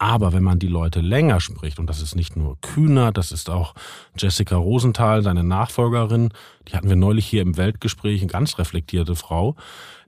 Aber 0.01 0.33
wenn 0.33 0.41
man 0.41 0.57
die 0.57 0.65
Leute 0.65 0.99
länger 0.99 1.39
spricht, 1.39 1.77
und 1.77 1.85
das 1.85 2.01
ist 2.01 2.15
nicht 2.15 2.35
nur 2.35 2.59
Kühner, 2.61 3.11
das 3.11 3.31
ist 3.31 3.51
auch 3.51 3.75
Jessica 4.17 4.55
Rosenthal, 4.55 5.21
seine 5.21 5.43
Nachfolgerin, 5.43 6.29
die 6.67 6.73
hatten 6.73 6.89
wir 6.89 6.95
neulich 6.95 7.27
hier 7.27 7.43
im 7.43 7.55
Weltgespräch, 7.55 8.21
eine 8.21 8.31
ganz 8.31 8.57
reflektierte 8.57 9.15
Frau, 9.15 9.55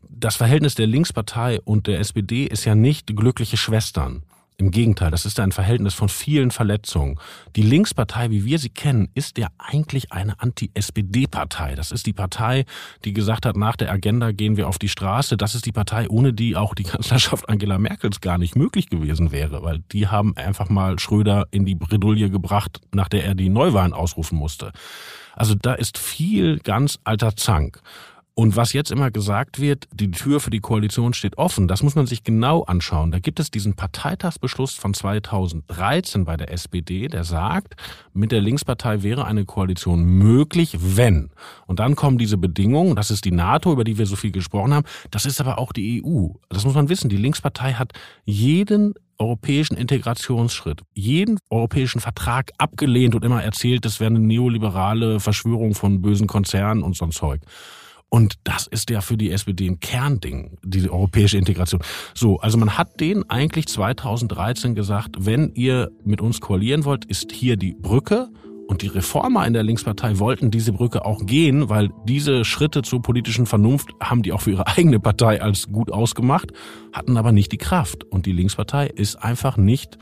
das 0.09 0.35
Verhältnis 0.35 0.73
der 0.73 0.87
Linkspartei 0.87 1.61
und 1.61 1.85
der 1.85 1.99
SPD 1.99 2.45
ist 2.45 2.65
ja 2.65 2.73
nicht 2.73 3.15
glückliche 3.15 3.55
Schwestern. 3.55 4.23
Im 4.57 4.71
Gegenteil, 4.71 5.11
das 5.11 5.25
ist 5.25 5.39
ein 5.39 5.51
Verhältnis 5.51 5.93
von 5.93 6.09
vielen 6.09 6.51
Verletzungen. 6.51 7.19
Die 7.55 7.63
Linkspartei, 7.63 8.29
wie 8.29 8.45
wir 8.45 8.59
sie 8.59 8.69
kennen, 8.69 9.09
ist 9.15 9.37
ja 9.37 9.47
eigentlich 9.57 10.11
eine 10.11 10.39
Anti-SPD-Partei. 10.39 11.75
Das 11.75 11.91
ist 11.91 12.05
die 12.05 12.13
Partei, 12.13 12.65
die 13.03 13.13
gesagt 13.13 13.45
hat, 13.45 13.57
nach 13.57 13.75
der 13.75 13.91
Agenda 13.91 14.31
gehen 14.31 14.55
wir 14.55 14.67
auf 14.67 14.77
die 14.77 14.89
Straße. 14.89 15.37
Das 15.37 15.55
ist 15.55 15.65
die 15.65 15.71
Partei, 15.71 16.07
ohne 16.09 16.33
die 16.33 16.55
auch 16.55 16.75
die 16.75 16.83
Kanzlerschaft 16.93 17.49
Angela 17.49 17.77
Merkels 17.77 18.21
gar 18.21 18.37
nicht 18.37 18.55
möglich 18.55 18.89
gewesen 18.89 19.31
wäre, 19.31 19.63
weil 19.63 19.79
die 19.91 20.07
haben 20.07 20.37
einfach 20.37 20.69
mal 20.69 20.99
Schröder 20.99 21.47
in 21.51 21.65
die 21.65 21.75
Bredouille 21.75 22.29
gebracht, 22.29 22.81
nach 22.93 23.09
der 23.09 23.25
er 23.25 23.35
die 23.35 23.49
Neuwahlen 23.49 23.93
ausrufen 23.93 24.37
musste. 24.37 24.71
Also 25.35 25.55
da 25.55 25.73
ist 25.73 25.97
viel 25.97 26.59
ganz 26.59 26.99
alter 27.03 27.35
Zank. 27.35 27.81
Und 28.35 28.55
was 28.55 28.73
jetzt 28.73 28.89
immer 28.89 29.11
gesagt 29.11 29.61
wird, 29.61 29.87
die 29.93 30.09
Tür 30.09 30.39
für 30.39 30.49
die 30.49 30.59
Koalition 30.59 31.13
steht 31.13 31.37
offen, 31.37 31.67
das 31.67 31.83
muss 31.83 31.93
man 31.93 32.07
sich 32.07 32.23
genau 32.23 32.63
anschauen. 32.63 33.11
Da 33.11 33.19
gibt 33.19 33.39
es 33.39 33.51
diesen 33.51 33.75
Parteitagsbeschluss 33.75 34.73
von 34.73 34.95
2013 34.95 36.25
bei 36.25 36.35
der 36.35 36.51
SPD, 36.51 37.07
der 37.09 37.25
sagt, 37.25 37.75
mit 38.11 38.31
der 38.31 38.41
Linkspartei 38.41 39.03
wäre 39.03 39.25
eine 39.25 39.45
Koalition 39.45 40.03
möglich, 40.03 40.75
wenn. 40.79 41.29
Und 41.67 41.79
dann 41.79 41.95
kommen 41.95 42.17
diese 42.17 42.37
Bedingungen, 42.37 42.95
das 42.95 43.11
ist 43.11 43.25
die 43.25 43.31
NATO, 43.31 43.71
über 43.71 43.83
die 43.83 43.99
wir 43.99 44.07
so 44.07 44.15
viel 44.15 44.31
gesprochen 44.31 44.73
haben, 44.73 44.87
das 45.11 45.27
ist 45.27 45.39
aber 45.39 45.59
auch 45.59 45.71
die 45.71 46.03
EU. 46.03 46.29
Das 46.49 46.65
muss 46.65 46.73
man 46.73 46.89
wissen. 46.89 47.09
Die 47.09 47.17
Linkspartei 47.17 47.73
hat 47.73 47.93
jeden 48.25 48.95
europäischen 49.19 49.77
Integrationsschritt, 49.77 50.81
jeden 50.95 51.37
europäischen 51.51 52.01
Vertrag 52.01 52.49
abgelehnt 52.57 53.13
und 53.13 53.23
immer 53.23 53.43
erzählt, 53.43 53.85
das 53.85 53.99
wäre 53.99 54.09
eine 54.09 54.19
neoliberale 54.19 55.19
Verschwörung 55.19 55.75
von 55.75 56.01
bösen 56.01 56.25
Konzernen 56.25 56.81
und 56.81 56.95
so 56.95 57.05
ein 57.05 57.11
Zeug. 57.11 57.41
Und 58.13 58.35
das 58.43 58.67
ist 58.67 58.91
ja 58.91 59.01
für 59.01 59.17
die 59.17 59.31
SPD 59.31 59.67
ein 59.67 59.79
Kernding, 59.79 60.59
diese 60.63 60.91
europäische 60.91 61.39
Integration. 61.39 61.81
So, 62.13 62.37
also 62.37 62.59
man 62.59 62.77
hat 62.77 62.99
denen 62.99 63.27
eigentlich 63.27 63.65
2013 63.65 64.75
gesagt, 64.75 65.15
wenn 65.25 65.51
ihr 65.55 65.89
mit 66.05 66.21
uns 66.21 66.39
koalieren 66.39 66.85
wollt, 66.85 67.05
ist 67.05 67.31
hier 67.31 67.57
die 67.57 67.73
Brücke. 67.73 68.29
Und 68.67 68.83
die 68.83 68.87
Reformer 68.87 69.47
in 69.47 69.53
der 69.53 69.63
Linkspartei 69.63 70.19
wollten 70.19 70.51
diese 70.51 70.73
Brücke 70.73 71.05
auch 71.05 71.25
gehen, 71.25 71.69
weil 71.69 71.89
diese 72.07 72.45
Schritte 72.45 72.83
zur 72.83 73.01
politischen 73.01 73.47
Vernunft 73.47 73.89
haben 73.99 74.21
die 74.21 74.31
auch 74.31 74.41
für 74.41 74.51
ihre 74.51 74.67
eigene 74.77 74.99
Partei 74.99 75.41
als 75.41 75.71
gut 75.71 75.91
ausgemacht, 75.91 76.51
hatten 76.93 77.17
aber 77.17 77.31
nicht 77.31 77.51
die 77.51 77.57
Kraft. 77.57 78.03
Und 78.03 78.27
die 78.27 78.31
Linkspartei 78.31 78.89
ist 78.89 79.15
einfach 79.15 79.57
nicht 79.57 79.97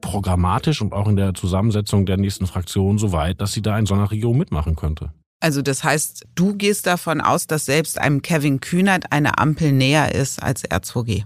programmatisch 0.00 0.82
und 0.82 0.92
auch 0.92 1.08
in 1.08 1.16
der 1.16 1.34
Zusammensetzung 1.34 2.06
der 2.06 2.16
nächsten 2.16 2.46
Fraktion 2.46 2.98
so 2.98 3.10
weit, 3.10 3.40
dass 3.40 3.54
sie 3.54 3.62
da 3.62 3.76
in 3.76 3.86
so 3.86 3.94
einer 3.94 4.08
Regierung 4.08 4.38
mitmachen 4.38 4.76
könnte. 4.76 5.10
Also 5.46 5.62
das 5.62 5.84
heißt, 5.84 6.26
du 6.34 6.56
gehst 6.56 6.88
davon 6.88 7.20
aus, 7.20 7.46
dass 7.46 7.66
selbst 7.66 8.00
einem 8.00 8.20
Kevin 8.20 8.58
Kühnert 8.58 9.12
eine 9.12 9.38
Ampel 9.38 9.70
näher 9.70 10.12
ist 10.12 10.42
als 10.42 10.68
R2G. 10.68 11.22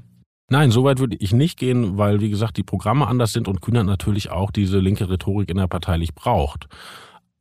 Nein, 0.50 0.71
so 0.71 0.85
weit 0.85 0.99
würde 0.99 1.17
ich 1.19 1.33
nicht 1.33 1.59
gehen, 1.59 1.97
weil, 1.97 2.21
wie 2.21 2.29
gesagt, 2.29 2.59
die 2.59 2.62
Programme 2.62 3.07
anders 3.07 3.33
sind 3.33 3.49
und 3.49 3.62
Kühnert 3.62 3.87
natürlich 3.87 4.31
auch 4.31 4.50
diese 4.50 4.79
linke 4.79 5.09
Rhetorik 5.09 5.49
innerparteilich 5.49 6.15
braucht. 6.15 6.67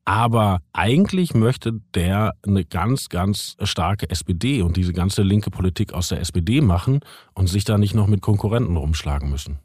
Aber 0.06 0.62
eigentlich 0.72 1.34
möchte 1.34 1.82
der 1.96 2.36
eine 2.48 2.64
ganz, 2.64 3.10
ganz 3.10 3.58
starke 3.62 4.10
SPD 4.10 4.62
und 4.62 4.78
diese 4.78 4.94
ganze 4.94 5.22
linke 5.22 5.52
Politik 5.52 5.92
aus 5.92 6.08
der 6.08 6.22
SPD 6.22 6.62
machen 6.62 7.02
und 7.34 7.48
sich 7.48 7.66
da 7.66 7.78
nicht 7.78 7.94
noch 7.94 8.08
mit 8.08 8.22
Konkurrenten 8.22 8.78
rumschlagen 8.78 9.30
müssen. 9.30 9.60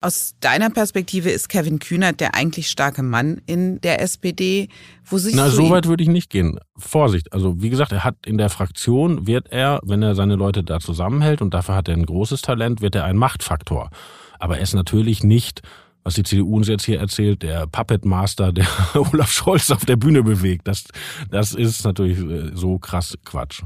Aus 0.00 0.36
deiner 0.38 0.70
Perspektive 0.70 1.28
ist 1.30 1.48
Kevin 1.48 1.80
Kühnert 1.80 2.20
der 2.20 2.36
eigentlich 2.36 2.68
starke 2.68 3.02
Mann 3.02 3.40
in 3.46 3.80
der 3.80 4.00
SPD. 4.00 4.68
Wo 5.04 5.18
Na, 5.32 5.50
so 5.50 5.70
weit 5.70 5.88
würde 5.88 6.04
ich 6.04 6.08
nicht 6.08 6.30
gehen. 6.30 6.60
Vorsicht. 6.76 7.32
Also, 7.32 7.60
wie 7.60 7.68
gesagt, 7.68 7.90
er 7.90 8.04
hat 8.04 8.14
in 8.24 8.38
der 8.38 8.48
Fraktion, 8.48 9.26
wird 9.26 9.50
er, 9.50 9.80
wenn 9.82 10.00
er 10.02 10.14
seine 10.14 10.36
Leute 10.36 10.62
da 10.62 10.78
zusammenhält, 10.78 11.42
und 11.42 11.52
dafür 11.52 11.74
hat 11.74 11.88
er 11.88 11.94
ein 11.94 12.06
großes 12.06 12.42
Talent, 12.42 12.80
wird 12.80 12.94
er 12.94 13.04
ein 13.04 13.16
Machtfaktor. 13.16 13.90
Aber 14.38 14.58
er 14.58 14.62
ist 14.62 14.74
natürlich 14.74 15.24
nicht, 15.24 15.62
was 16.04 16.14
die 16.14 16.22
CDU 16.22 16.56
uns 16.56 16.68
jetzt 16.68 16.84
hier 16.84 17.00
erzählt, 17.00 17.42
der 17.42 17.66
Puppet 17.66 18.04
Master, 18.04 18.52
der 18.52 18.68
Olaf 18.94 19.32
Scholz 19.32 19.72
auf 19.72 19.84
der 19.84 19.96
Bühne 19.96 20.22
bewegt. 20.22 20.68
Das, 20.68 20.84
das 21.28 21.54
ist 21.54 21.84
natürlich 21.84 22.18
äh, 22.18 22.52
so 22.54 22.78
krass 22.78 23.18
Quatsch. 23.24 23.62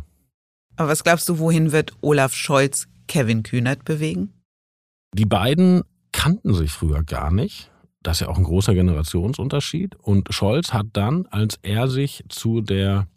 Aber 0.77 0.89
was 0.89 1.05
glaubst 1.05 1.29
du, 1.29 1.39
wohin 1.39 1.73
wird 1.73 1.93
Olaf 2.01 2.35
Scholz 2.35 2.89
Kevin 3.07 3.43
Kühnert 3.43 3.85
bewegen? 3.85 4.33
Die 5.15 5.27
beiden 5.27 5.83
kannten 6.23 6.55
sich 6.55 6.71
früher 6.71 7.03
gar 7.03 7.33
nicht. 7.33 7.73
Das 8.01 8.19
ist 8.19 8.21
ja 8.21 8.29
auch 8.29 8.39
ein 8.39 8.45
großer 8.45 8.75
Generationsunterschied. 8.75 9.97
Und 9.97 10.33
Scholz 10.33 10.73
hat 10.73 10.87
dann, 10.93 11.27
als 11.33 11.59
er 11.63 11.89
sich 11.89 12.25
zu 12.29 12.61
der 12.61 13.09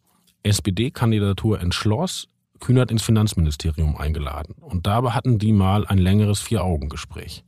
SPD-Kandidatur 0.41 1.62
entschloss, 1.62 2.29
Kühnert 2.59 2.89
ins 2.89 3.03
Finanzministerium 3.03 3.95
eingeladen. 3.95 4.55
Und 4.59 4.88
dabei 4.88 5.12
hatten 5.12 5.38
die 5.38 5.51
mal 5.51 5.85
ein 5.85 6.00
längeres 6.00 6.41
Vier-Augen-Gespräch. 6.41 7.43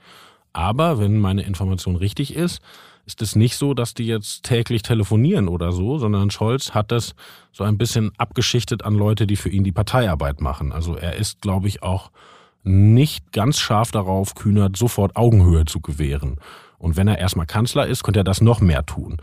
Aber 0.53 0.99
wenn 0.99 1.17
meine 1.17 1.41
Information 1.41 1.95
richtig 1.95 2.35
ist, 2.35 2.61
ist 3.07 3.23
es 3.23 3.35
nicht 3.35 3.55
so, 3.55 3.73
dass 3.73 3.95
die 3.95 4.05
jetzt 4.05 4.43
täglich 4.43 4.83
telefonieren 4.83 5.47
oder 5.47 5.71
so, 5.71 5.97
sondern 5.97 6.29
Scholz 6.29 6.75
hat 6.75 6.91
das 6.91 7.15
so 7.51 7.63
ein 7.63 7.79
bisschen 7.79 8.11
abgeschichtet 8.19 8.85
an 8.85 8.93
Leute, 8.93 9.25
die 9.25 9.37
für 9.37 9.49
ihn 9.49 9.63
die 9.63 9.71
Parteiarbeit 9.71 10.39
machen. 10.39 10.71
Also 10.71 10.95
er 10.95 11.15
ist, 11.15 11.41
glaube 11.41 11.67
ich, 11.67 11.81
auch 11.81 12.11
nicht 12.67 13.31
ganz 13.31 13.59
scharf 13.59 13.91
darauf, 13.91 14.35
Kühnert 14.35 14.77
sofort 14.77 15.15
Augenhöhe 15.15 15.65
zu 15.65 15.79
gewähren. 15.79 16.39
Und 16.77 16.95
wenn 16.95 17.07
er 17.07 17.17
erstmal 17.17 17.47
Kanzler 17.47 17.87
ist, 17.87 18.03
könnte 18.03 18.19
er 18.19 18.23
das 18.23 18.41
noch 18.41 18.61
mehr 18.61 18.85
tun. 18.85 19.17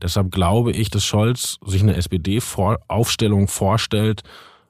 Deshalb 0.00 0.30
glaube 0.30 0.72
ich, 0.72 0.90
dass 0.90 1.04
Scholz 1.04 1.58
sich 1.64 1.82
eine 1.82 1.96
SPD-Aufstellung 1.96 3.48
vorstellt, 3.48 4.22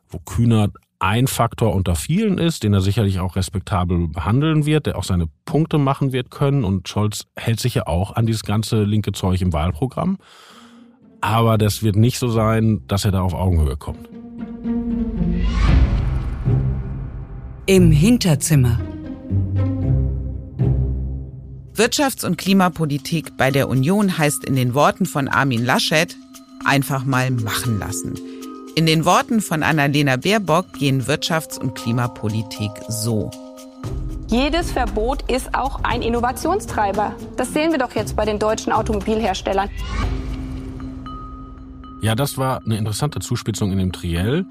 wo 0.08 0.18
Kühnert 0.18 0.72
ein 1.00 1.26
Faktor 1.26 1.74
unter 1.74 1.96
vielen 1.96 2.38
ist, 2.38 2.62
den 2.62 2.74
er 2.74 2.80
sicherlich 2.82 3.20
auch 3.20 3.36
respektabel 3.36 4.08
behandeln 4.08 4.66
wird, 4.66 4.86
der 4.86 4.98
auch 4.98 5.04
seine 5.04 5.28
Punkte 5.44 5.78
machen 5.78 6.12
wird 6.12 6.30
können. 6.30 6.64
Und 6.64 6.88
Scholz 6.88 7.26
hält 7.36 7.60
sich 7.60 7.74
ja 7.74 7.86
auch 7.86 8.16
an 8.16 8.26
dieses 8.26 8.44
ganze 8.44 8.84
linke 8.84 9.12
Zeug 9.12 9.40
im 9.40 9.52
Wahlprogramm. 9.52 10.18
Aber 11.22 11.58
das 11.58 11.82
wird 11.82 11.96
nicht 11.96 12.18
so 12.18 12.28
sein, 12.28 12.82
dass 12.86 13.04
er 13.04 13.12
da 13.12 13.22
auf 13.22 13.34
Augenhöhe 13.34 13.76
kommt. 13.76 14.08
Im 17.70 17.92
Hinterzimmer. 17.92 18.80
Wirtschafts- 21.76 22.26
und 22.26 22.36
Klimapolitik 22.36 23.36
bei 23.36 23.52
der 23.52 23.68
Union 23.68 24.18
heißt 24.18 24.44
in 24.44 24.56
den 24.56 24.74
Worten 24.74 25.06
von 25.06 25.28
Armin 25.28 25.64
Laschet 25.64 26.16
einfach 26.64 27.04
mal 27.04 27.30
machen 27.30 27.78
lassen. 27.78 28.18
In 28.74 28.86
den 28.86 29.04
Worten 29.04 29.40
von 29.40 29.62
Annalena 29.62 30.16
Baerbock 30.16 30.72
gehen 30.72 31.04
Wirtschafts- 31.04 31.60
und 31.60 31.76
Klimapolitik 31.76 32.72
so. 32.88 33.30
Jedes 34.26 34.72
Verbot 34.72 35.30
ist 35.30 35.54
auch 35.54 35.84
ein 35.84 36.02
Innovationstreiber. 36.02 37.14
Das 37.36 37.52
sehen 37.52 37.70
wir 37.70 37.78
doch 37.78 37.94
jetzt 37.94 38.16
bei 38.16 38.24
den 38.24 38.40
deutschen 38.40 38.72
Automobilherstellern. 38.72 39.70
Ja, 42.02 42.16
das 42.16 42.36
war 42.36 42.62
eine 42.64 42.78
interessante 42.78 43.20
Zuspitzung 43.20 43.70
in 43.70 43.78
dem 43.78 43.92
Triell. 43.92 44.44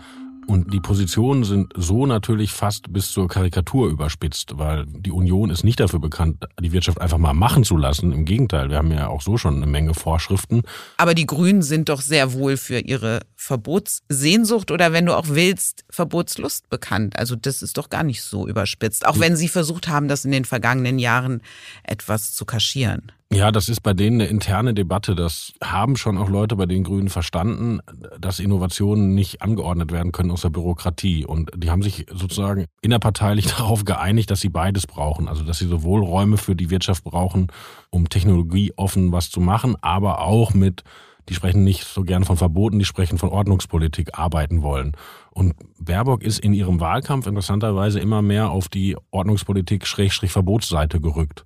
Und 0.49 0.73
die 0.73 0.79
Positionen 0.79 1.43
sind 1.43 1.73
so 1.75 2.07
natürlich 2.07 2.53
fast 2.53 2.91
bis 2.91 3.11
zur 3.11 3.27
Karikatur 3.27 3.87
überspitzt, 3.87 4.53
weil 4.55 4.87
die 4.87 5.11
Union 5.11 5.51
ist 5.51 5.63
nicht 5.63 5.79
dafür 5.79 5.99
bekannt, 5.99 6.43
die 6.59 6.71
Wirtschaft 6.71 6.99
einfach 6.99 7.19
mal 7.19 7.35
machen 7.35 7.63
zu 7.63 7.77
lassen. 7.77 8.11
Im 8.11 8.25
Gegenteil, 8.25 8.71
wir 8.71 8.77
haben 8.77 8.91
ja 8.91 9.09
auch 9.09 9.21
so 9.21 9.37
schon 9.37 9.57
eine 9.57 9.67
Menge 9.67 9.93
Vorschriften. 9.93 10.63
Aber 10.97 11.13
die 11.13 11.27
Grünen 11.27 11.61
sind 11.61 11.87
doch 11.87 12.01
sehr 12.01 12.33
wohl 12.33 12.57
für 12.57 12.79
ihre 12.79 13.19
Verbotssehnsucht 13.35 14.71
oder 14.71 14.91
wenn 14.91 15.05
du 15.05 15.15
auch 15.15 15.27
willst, 15.27 15.85
Verbotslust 15.91 16.67
bekannt. 16.67 17.15
Also 17.19 17.35
das 17.35 17.61
ist 17.61 17.77
doch 17.77 17.91
gar 17.91 18.03
nicht 18.03 18.23
so 18.23 18.47
überspitzt, 18.47 19.05
auch 19.05 19.19
wenn 19.19 19.35
sie 19.35 19.49
versucht 19.49 19.87
haben, 19.87 20.07
das 20.07 20.25
in 20.25 20.31
den 20.31 20.45
vergangenen 20.45 20.97
Jahren 20.97 21.43
etwas 21.83 22.33
zu 22.33 22.45
kaschieren. 22.45 23.11
Ja, 23.31 23.51
das 23.51 23.69
ist 23.69 23.81
bei 23.81 23.93
denen 23.93 24.21
eine 24.21 24.29
interne 24.29 24.73
Debatte. 24.73 25.13
Das 25.13 25.53
haben 25.63 25.97
schon 25.97 26.17
auch 26.17 26.29
Leute 26.29 26.55
bei 26.55 26.65
den 26.65 26.83
Grünen 26.83 27.09
verstanden, 27.09 27.79
dass 28.19 28.39
Innovationen 28.39 29.13
nicht 29.13 29.43
angeordnet 29.43 29.91
werden 29.91 30.11
können 30.11 30.31
aus 30.31 30.41
der 30.41 30.49
Bürokratie. 30.49 31.27
Und 31.27 31.51
die 31.55 31.69
haben 31.69 31.83
sich 31.83 32.07
sozusagen 32.11 32.65
innerparteilich 32.81 33.45
darauf 33.57 33.85
geeinigt, 33.85 34.31
dass 34.31 34.41
sie 34.41 34.49
beides 34.49 34.87
brauchen. 34.87 35.27
Also, 35.27 35.43
dass 35.43 35.59
sie 35.59 35.67
sowohl 35.67 36.03
Räume 36.03 36.37
für 36.37 36.55
die 36.55 36.71
Wirtschaft 36.71 37.03
brauchen, 37.03 37.51
um 37.91 38.09
technologieoffen 38.09 39.11
was 39.11 39.29
zu 39.29 39.41
machen, 39.41 39.75
aber 39.79 40.21
auch 40.21 40.55
mit, 40.55 40.83
die 41.29 41.35
sprechen 41.35 41.63
nicht 41.63 41.83
so 41.83 42.03
gern 42.03 42.23
von 42.23 42.35
Verboten, 42.35 42.79
die 42.79 42.85
sprechen 42.85 43.19
von 43.19 43.29
Ordnungspolitik 43.29 44.17
arbeiten 44.17 44.63
wollen. 44.63 44.93
Und 45.29 45.53
Baerbock 45.77 46.23
ist 46.23 46.39
in 46.39 46.53
ihrem 46.53 46.79
Wahlkampf 46.79 47.27
interessanterweise 47.27 47.99
immer 47.99 48.23
mehr 48.23 48.49
auf 48.49 48.69
die 48.69 48.97
Ordnungspolitik-Verbotsseite 49.11 50.99
gerückt 50.99 51.45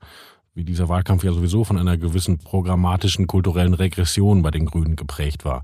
wie 0.54 0.64
dieser 0.64 0.90
Wahlkampf 0.90 1.24
ja 1.24 1.32
sowieso 1.32 1.64
von 1.64 1.78
einer 1.78 1.98
gewissen 1.98 2.38
programmatischen 2.38 3.28
kulturellen 3.28 3.74
Regression 3.74 4.42
bei 4.44 4.52
den 4.52 4.66
Grünen 4.66 4.96
geprägt 4.96 5.46
war. 5.46 5.64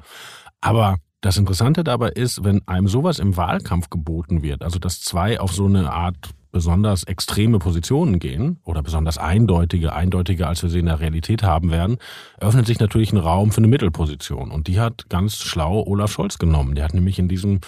Aber 0.61 0.97
das 1.21 1.37
Interessante 1.37 1.83
dabei 1.83 2.09
ist, 2.09 2.43
wenn 2.43 2.67
einem 2.67 2.87
sowas 2.87 3.19
im 3.19 3.37
Wahlkampf 3.37 3.89
geboten 3.89 4.41
wird, 4.41 4.63
also 4.63 4.79
dass 4.79 5.01
zwei 5.01 5.39
auf 5.39 5.53
so 5.53 5.65
eine 5.65 5.91
Art 5.91 6.29
besonders 6.51 7.03
extreme 7.03 7.59
Positionen 7.59 8.19
gehen 8.19 8.59
oder 8.63 8.81
besonders 8.81 9.17
eindeutige, 9.17 9.93
eindeutiger 9.93 10.47
als 10.47 10.63
wir 10.63 10.69
sie 10.69 10.79
in 10.79 10.87
der 10.87 10.99
Realität 10.99 11.43
haben 11.43 11.69
werden, 11.69 11.97
öffnet 12.39 12.65
sich 12.65 12.79
natürlich 12.79 13.11
ein 13.11 13.17
Raum 13.17 13.51
für 13.51 13.59
eine 13.59 13.67
Mittelposition. 13.67 14.49
Und 14.49 14.67
die 14.67 14.79
hat 14.79 15.09
ganz 15.09 15.37
schlau 15.37 15.83
Olaf 15.85 16.11
Scholz 16.11 16.39
genommen. 16.39 16.73
Der 16.73 16.85
hat 16.85 16.93
nämlich 16.93 17.19
in 17.19 17.27
diesem 17.27 17.59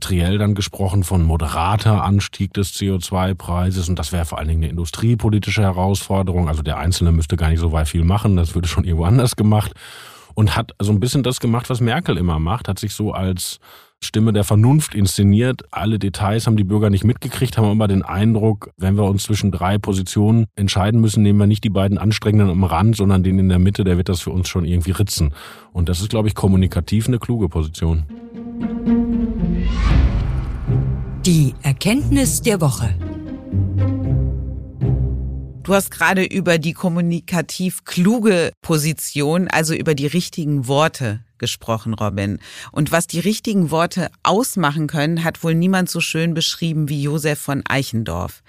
Triell 0.00 0.38
dann 0.38 0.54
gesprochen 0.54 1.04
von 1.04 1.22
moderater 1.22 2.02
Anstieg 2.04 2.52
des 2.52 2.74
CO2-Preises 2.74 3.88
und 3.88 3.98
das 3.98 4.12
wäre 4.12 4.24
vor 4.24 4.38
allen 4.38 4.48
Dingen 4.48 4.62
eine 4.62 4.70
industriepolitische 4.70 5.62
Herausforderung. 5.62 6.48
Also 6.48 6.62
der 6.62 6.78
Einzelne 6.78 7.12
müsste 7.12 7.36
gar 7.36 7.50
nicht 7.50 7.60
so 7.60 7.72
weit 7.72 7.88
viel 7.88 8.04
machen, 8.04 8.36
das 8.36 8.54
würde 8.54 8.68
schon 8.68 8.84
irgendwo 8.84 9.04
anders 9.04 9.36
gemacht. 9.36 9.72
Und 10.36 10.56
hat 10.56 10.72
so 10.80 10.90
ein 10.90 10.98
bisschen 10.98 11.22
das 11.22 11.38
gemacht, 11.38 11.70
was 11.70 11.80
Merkel 11.80 12.16
immer 12.16 12.40
macht, 12.40 12.66
hat 12.66 12.80
sich 12.80 12.92
so 12.92 13.12
als 13.12 13.60
Stimme 14.04 14.32
der 14.32 14.44
Vernunft 14.44 14.94
inszeniert. 14.94 15.62
Alle 15.70 15.98
Details 15.98 16.46
haben 16.46 16.56
die 16.56 16.64
Bürger 16.64 16.90
nicht 16.90 17.04
mitgekriegt, 17.04 17.56
haben 17.56 17.70
immer 17.70 17.88
den 17.88 18.02
Eindruck, 18.02 18.70
wenn 18.76 18.96
wir 18.96 19.04
uns 19.04 19.24
zwischen 19.24 19.50
drei 19.50 19.78
Positionen 19.78 20.46
entscheiden 20.56 21.00
müssen, 21.00 21.22
nehmen 21.22 21.38
wir 21.38 21.46
nicht 21.46 21.64
die 21.64 21.70
beiden 21.70 21.98
anstrengenden 21.98 22.50
am 22.50 22.64
Rand, 22.64 22.96
sondern 22.96 23.22
den 23.22 23.38
in 23.38 23.48
der 23.48 23.58
Mitte, 23.58 23.84
der 23.84 23.96
wird 23.96 24.08
das 24.08 24.20
für 24.20 24.30
uns 24.30 24.48
schon 24.48 24.64
irgendwie 24.64 24.92
ritzen. 24.92 25.34
Und 25.72 25.88
das 25.88 26.00
ist, 26.00 26.10
glaube 26.10 26.28
ich, 26.28 26.34
kommunikativ 26.34 27.08
eine 27.08 27.18
kluge 27.18 27.48
Position. 27.48 28.04
Die 31.26 31.54
Erkenntnis 31.62 32.42
der 32.42 32.60
Woche. 32.60 32.94
Du 35.62 35.72
hast 35.72 35.90
gerade 35.90 36.22
über 36.22 36.58
die 36.58 36.74
kommunikativ 36.74 37.84
kluge 37.84 38.52
Position, 38.60 39.48
also 39.48 39.72
über 39.72 39.94
die 39.94 40.06
richtigen 40.06 40.68
Worte 40.68 41.24
gesprochen, 41.38 41.94
Robin. 41.94 42.40
Und 42.72 42.92
was 42.92 43.06
die 43.06 43.20
richtigen 43.20 43.70
Worte 43.70 44.10
ausmachen 44.22 44.86
können, 44.86 45.24
hat 45.24 45.42
wohl 45.42 45.54
niemand 45.54 45.88
so 45.88 46.00
schön 46.00 46.34
beschrieben 46.34 46.90
wie 46.90 47.00
Josef 47.00 47.38
von 47.38 47.62
Eichendorff. 47.66 48.42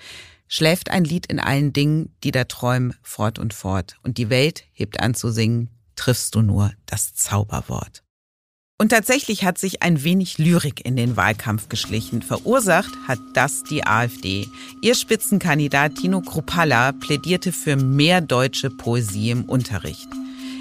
Schläft 0.49 0.91
ein 0.91 1.05
Lied 1.05 1.27
in 1.27 1.39
allen 1.39 1.71
Dingen, 1.71 2.13
die 2.25 2.31
da 2.31 2.43
träumen, 2.43 2.93
fort 3.01 3.39
und 3.39 3.53
fort. 3.53 3.95
Und 4.03 4.17
die 4.17 4.29
Welt 4.29 4.65
hebt 4.73 4.99
an 4.99 5.15
zu 5.15 5.29
singen, 5.29 5.69
triffst 5.95 6.35
du 6.35 6.41
nur 6.41 6.73
das 6.87 7.15
Zauberwort. 7.15 8.04
Und 8.77 8.89
tatsächlich 8.89 9.45
hat 9.45 9.57
sich 9.57 9.83
ein 9.83 10.03
wenig 10.03 10.37
Lyrik 10.37 10.85
in 10.85 10.97
den 10.97 11.15
Wahlkampf 11.15 11.69
geschlichen. 11.69 12.21
Verursacht 12.21 12.91
hat 13.07 13.19
das 13.33 13.63
die 13.63 13.87
AfD. 13.87 14.49
Ihr 14.81 14.95
Spitzenkandidat 14.95 15.95
Tino 15.95 16.19
Kruppalla 16.19 16.91
plädierte 16.91 17.53
für 17.53 17.77
mehr 17.77 18.19
deutsche 18.19 18.69
Poesie 18.69 19.31
im 19.31 19.45
Unterricht. 19.45 20.09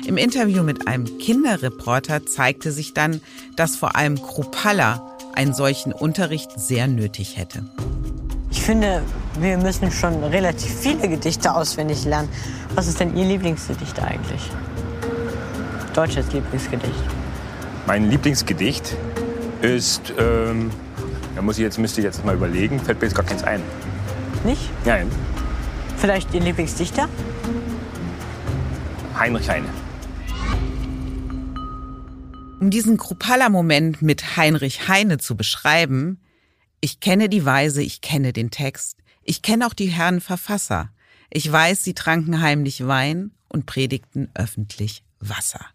Im 0.06 0.16
Interview 0.16 0.62
mit 0.62 0.86
einem 0.86 1.18
Kinderreporter 1.18 2.24
zeigte 2.24 2.70
sich 2.70 2.94
dann, 2.94 3.20
dass 3.56 3.74
vor 3.74 3.96
allem 3.96 4.22
Kruppalla 4.22 5.16
einen 5.34 5.52
solchen 5.52 5.92
Unterricht 5.92 6.52
sehr 6.56 6.86
nötig 6.86 7.36
hätte. 7.36 7.64
Ich 8.52 8.60
finde, 8.60 9.02
wir 9.40 9.58
müssen 9.58 9.90
schon 9.90 10.22
relativ 10.22 10.72
viele 10.72 11.08
Gedichte 11.08 11.52
auswendig 11.52 12.04
lernen. 12.04 12.28
Was 12.76 12.86
ist 12.86 13.00
denn 13.00 13.16
Ihr 13.16 13.24
Lieblingsgedicht 13.24 13.98
eigentlich? 14.00 14.42
Deutsches 15.94 16.32
Lieblingsgedicht. 16.32 17.23
Mein 17.86 18.08
Lieblingsgedicht 18.10 18.96
ist, 19.60 20.14
ähm, 20.18 20.70
da 21.34 21.42
muss 21.42 21.58
ich 21.58 21.62
jetzt, 21.62 21.78
müsste 21.78 22.00
ich 22.00 22.04
jetzt 22.04 22.24
mal 22.24 22.34
überlegen, 22.34 22.80
fällt 22.80 23.00
mir 23.00 23.06
jetzt 23.06 23.14
gar 23.14 23.26
keins 23.26 23.44
ein. 23.44 23.62
Nicht? 24.44 24.70
Nein. 24.86 25.10
Vielleicht 25.98 26.32
Ihr 26.32 26.40
Lieblingsdichter? 26.40 27.08
Heinrich 29.18 29.48
Heine. 29.50 29.68
Um 32.60 32.70
diesen 32.70 32.96
Kruppalla-Moment 32.96 34.00
mit 34.00 34.38
Heinrich 34.38 34.88
Heine 34.88 35.18
zu 35.18 35.36
beschreiben, 35.36 36.20
ich 36.80 37.00
kenne 37.00 37.28
die 37.28 37.44
Weise, 37.44 37.82
ich 37.82 38.00
kenne 38.00 38.32
den 38.32 38.50
Text, 38.50 38.96
ich 39.22 39.42
kenne 39.42 39.66
auch 39.66 39.74
die 39.74 39.88
Herren 39.88 40.22
Verfasser. 40.22 40.90
Ich 41.30 41.50
weiß, 41.50 41.84
sie 41.84 41.94
tranken 41.94 42.40
heimlich 42.40 42.86
Wein 42.86 43.32
und 43.48 43.66
predigten 43.66 44.30
öffentlich 44.34 45.04
Wasser. 45.20 45.66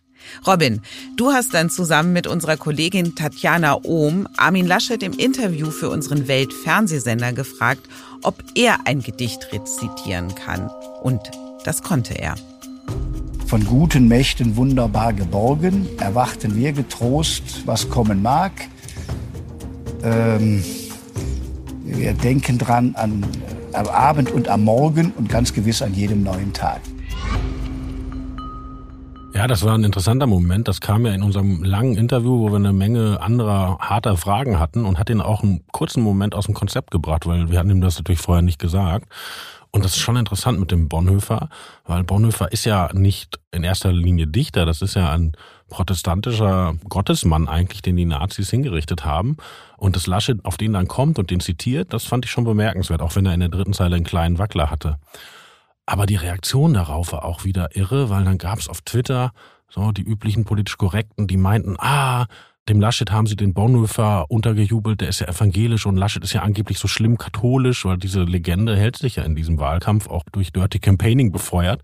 Robin, 0.46 0.82
du 1.18 1.32
hast 1.32 1.54
dann 1.54 1.70
zusammen 1.70 2.14
mit 2.14 2.28
unserer 2.28 2.58
Kollegin 2.58 3.16
Tatjana 3.16 3.80
Ohm 3.84 4.28
Armin 4.38 4.68
Laschet 4.68 5.02
im 5.04 5.14
Interview 5.14 5.72
für 5.72 5.90
unseren 5.90 6.28
Weltfernsehsender 6.28 7.34
gefragt, 7.34 7.88
ob 8.24 8.44
er 8.56 8.86
ein 8.86 9.02
Gedicht 9.02 9.52
rezitieren 9.52 10.34
kann. 10.36 10.70
Und 11.02 11.22
das 11.66 11.84
konnte 11.84 12.18
er. 12.18 12.36
Von 13.48 13.66
guten 13.66 14.08
Mächten 14.08 14.56
wunderbar 14.56 15.14
geborgen, 15.14 15.88
erwarten 15.98 16.56
wir 16.56 16.72
getrost, 16.72 17.64
was 17.66 17.90
kommen 17.90 18.22
mag. 18.22 18.52
Ähm, 20.04 20.64
wir 21.84 22.14
denken 22.14 22.60
dran 22.60 22.94
an, 22.96 23.26
am 23.74 23.88
Abend 23.88 24.30
und 24.32 24.48
am 24.48 24.64
Morgen 24.64 25.12
und 25.18 25.30
ganz 25.30 25.54
gewiss 25.54 25.82
an 25.82 25.94
jedem 25.94 26.24
neuen 26.24 26.54
Tag. 26.54 26.82
Ja, 29.40 29.48
das 29.48 29.64
war 29.64 29.74
ein 29.74 29.86
interessanter 29.86 30.28
Moment. 30.28 30.68
Das 30.68 30.82
kam 30.82 31.06
ja 31.06 31.14
in 31.14 31.24
unserem 31.24 31.64
langen 31.64 31.96
Interview, 31.96 32.42
wo 32.42 32.50
wir 32.50 32.58
eine 32.58 32.74
Menge 32.74 33.22
anderer 33.22 33.78
harter 33.80 34.18
Fragen 34.18 34.60
hatten 34.60 34.84
und 34.84 35.00
hat 35.00 35.10
ihn 35.10 35.22
auch 35.22 35.44
einen 35.44 35.66
kurzen 35.72 36.04
Moment 36.04 36.36
aus 36.36 36.48
dem 36.48 36.54
Konzept 36.54 36.92
gebracht, 36.92 37.26
weil 37.26 37.50
wir 37.50 37.58
hatten 37.58 37.70
ihm 37.70 37.80
das 37.80 37.98
natürlich 37.98 38.20
vorher 38.20 38.42
nicht 38.42 38.60
gesagt. 38.60 39.08
Und 39.72 39.86
das 39.86 39.94
ist 39.94 40.02
schon 40.02 40.18
interessant 40.18 40.60
mit 40.60 40.72
dem 40.72 40.90
Bonhoeffer, 40.90 41.48
weil 41.86 42.04
Bonhoeffer 42.04 42.52
ist 42.52 42.66
ja 42.66 42.90
nicht 42.92 43.40
in 43.54 43.64
erster 43.64 43.94
Linie 43.94 44.28
Dichter, 44.28 44.66
das 44.66 44.82
ist 44.82 44.96
ja 44.96 45.10
ein 45.10 45.32
protestantischer 45.70 46.76
Gottesmann 46.90 47.48
eigentlich, 47.48 47.82
den 47.82 47.96
die 47.96 48.04
Nazis 48.04 48.50
hingerichtet 48.50 49.06
haben. 49.06 49.38
Und 49.78 49.96
das 49.96 50.06
Laschet 50.06 50.44
auf 50.44 50.58
den 50.58 50.74
dann 50.74 50.90
kommt 50.90 51.18
und 51.18 51.32
den 51.32 51.40
zitiert, 51.40 51.94
das 51.94 52.04
fand 52.04 52.26
ich 52.26 52.32
schon 52.32 52.44
bemerkenswert, 52.44 53.02
auch 53.02 53.16
wenn 53.16 53.26
er 53.26 53.36
in 53.36 53.40
der 53.40 53.48
dritten 53.48 53.72
Zeile 53.72 53.96
einen 53.96 54.04
kleinen 54.04 54.38
Wackler 54.38 54.70
hatte. 54.70 54.98
Aber 55.90 56.06
die 56.06 56.18
Reaktion 56.18 56.76
darauf 56.76 57.14
war 57.14 57.26
auch 57.26 57.46
wieder 57.46 57.76
irre, 57.76 58.12
weil 58.12 58.24
dann 58.24 58.38
gab 58.38 58.60
es 58.60 58.70
auf 58.70 58.82
Twitter 58.82 59.32
so 59.70 59.92
die 59.92 60.04
üblichen 60.04 60.46
politisch 60.46 60.78
Korrekten, 60.78 61.26
die 61.26 61.36
meinten, 61.36 61.78
ah, 61.80 62.28
dem 62.68 62.80
Laschet 62.80 63.12
haben 63.12 63.26
sie 63.26 63.36
den 63.36 63.56
Bonhoeffer 63.56 64.30
untergejubelt, 64.30 65.02
der 65.02 65.10
ist 65.10 65.22
ja 65.22 65.28
evangelisch 65.28 65.88
und 65.88 65.98
Laschet 65.98 66.24
ist 66.24 66.34
ja 66.34 66.44
angeblich 66.44 66.78
so 66.78 66.88
schlimm 66.88 67.18
katholisch, 67.18 67.86
weil 67.86 67.98
diese 67.98 68.22
Legende 68.22 68.78
hält 68.78 68.98
sich 68.98 69.16
ja 69.16 69.24
in 69.24 69.36
diesem 69.36 69.60
Wahlkampf 69.60 70.08
auch 70.08 70.26
durch 70.32 70.54
Dirty 70.54 70.78
Campaigning 70.78 71.32
befeuert. 71.32 71.82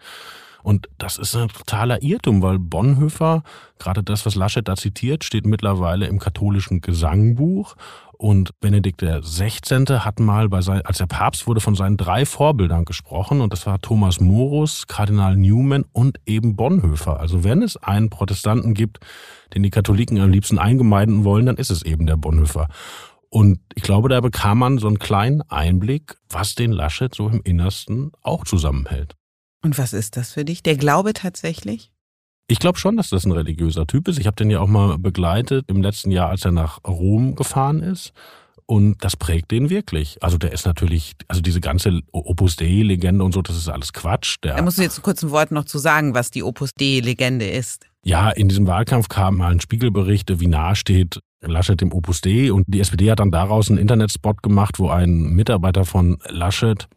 Und 0.61 0.87
das 0.99 1.17
ist 1.17 1.35
ein 1.35 1.49
totaler 1.49 2.03
Irrtum, 2.03 2.43
weil 2.43 2.59
Bonhoeffer, 2.59 3.41
gerade 3.79 4.03
das, 4.03 4.23
was 4.27 4.35
Laschet 4.35 4.67
da 4.67 4.75
zitiert, 4.75 5.23
steht 5.23 5.47
mittlerweile 5.47 6.05
im 6.05 6.19
katholischen 6.19 6.81
Gesangbuch 6.81 7.75
und 8.17 8.59
Benedikt 8.59 9.01
XVI. 9.01 9.99
hat 9.99 10.19
mal, 10.19 10.49
bei 10.49 10.61
sein, 10.61 10.81
als 10.81 10.99
er 10.99 11.07
Papst 11.07 11.47
wurde, 11.47 11.61
von 11.61 11.75
seinen 11.75 11.97
drei 11.97 12.25
Vorbildern 12.25 12.85
gesprochen. 12.85 13.41
Und 13.41 13.53
das 13.53 13.65
war 13.65 13.79
Thomas 13.79 14.19
Morus, 14.19 14.87
Kardinal 14.87 15.35
Newman 15.35 15.85
und 15.91 16.19
eben 16.25 16.55
Bonhoeffer. 16.55 17.19
Also 17.19 17.43
wenn 17.43 17.61
es 17.61 17.77
einen 17.77 18.09
Protestanten 18.09 18.73
gibt, 18.73 18.99
den 19.53 19.63
die 19.63 19.69
Katholiken 19.69 20.19
am 20.19 20.31
liebsten 20.31 20.59
eingemeiden 20.59 21.23
wollen, 21.23 21.45
dann 21.45 21.57
ist 21.57 21.71
es 21.71 21.83
eben 21.83 22.05
der 22.05 22.17
Bonhoeffer. 22.17 22.67
Und 23.29 23.59
ich 23.73 23.83
glaube, 23.83 24.09
da 24.09 24.21
bekam 24.21 24.59
man 24.59 24.77
so 24.77 24.87
einen 24.87 24.99
kleinen 24.99 25.41
Einblick, 25.43 26.17
was 26.29 26.55
den 26.55 26.71
Laschet 26.71 27.13
so 27.13 27.27
im 27.27 27.41
Innersten 27.43 28.11
auch 28.21 28.45
zusammenhält. 28.45 29.15
Und 29.61 29.77
was 29.77 29.93
ist 29.93 30.15
das 30.15 30.31
für 30.31 30.45
dich? 30.45 30.63
Der 30.63 30.77
Glaube 30.77 31.13
tatsächlich? 31.13 31.91
Ich 32.47 32.59
glaube 32.59 32.77
schon, 32.77 32.95
dass 32.95 33.09
das 33.09 33.25
ein 33.25 33.31
religiöser 33.31 33.87
Typ 33.87 34.07
ist. 34.07 34.19
Ich 34.19 34.27
habe 34.27 34.35
den 34.35 34.51
ja 34.51 34.59
auch 34.59 34.67
mal 34.67 34.99
begleitet 34.99 35.65
im 35.67 35.81
letzten 35.81 36.11
Jahr, 36.11 36.29
als 36.29 36.45
er 36.45 36.51
nach 36.51 36.79
Rom 36.85 37.35
gefahren 37.35 37.81
ist. 37.81 38.13
und 38.67 39.03
das 39.03 39.15
prägt 39.15 39.51
den 39.51 39.69
wirklich. 39.69 40.17
Also 40.21 40.37
der 40.37 40.51
ist 40.51 40.65
natürlich, 40.65 41.13
also 41.27 41.41
diese 41.41 41.61
ganze 41.61 42.01
Opus 42.11 42.55
Dei-Legende 42.55 43.23
und 43.23 43.33
so, 43.33 43.41
das 43.41 43.55
ist 43.55 43.69
alles 43.69 43.93
Quatsch. 43.93 44.37
Der, 44.43 44.55
da 44.55 44.61
musst 44.61 44.77
du 44.77 44.81
jetzt 44.81 45.01
kurz 45.01 45.23
ein 45.23 45.31
Wort 45.31 45.51
noch 45.51 45.65
zu 45.65 45.77
sagen, 45.77 46.13
was 46.13 46.31
die 46.31 46.43
Opus 46.43 46.71
Dei-Legende 46.79 47.47
ist. 47.47 47.85
Ja, 48.03 48.29
in 48.29 48.49
diesem 48.49 48.67
Wahlkampf 48.67 49.07
kam 49.07 49.37
mal 49.37 49.51
ein 49.51 49.59
Spiegelbericht, 49.59 50.39
wie 50.39 50.47
nahe 50.47 50.75
steht 50.75 51.19
Laschet 51.41 51.79
dem 51.79 51.91
Opus 51.93 52.21
Dei 52.21 52.51
und 52.51 52.65
die 52.67 52.79
SPD 52.79 53.11
hat 53.11 53.19
dann 53.19 53.31
daraus 53.31 53.69
einen 53.69 53.77
Internetspot 53.77 54.41
gemacht, 54.41 54.79
wo 54.79 54.89
ein 54.89 55.33
Mitarbeiter 55.33 55.85
von 55.85 56.17
Laschet 56.29 56.87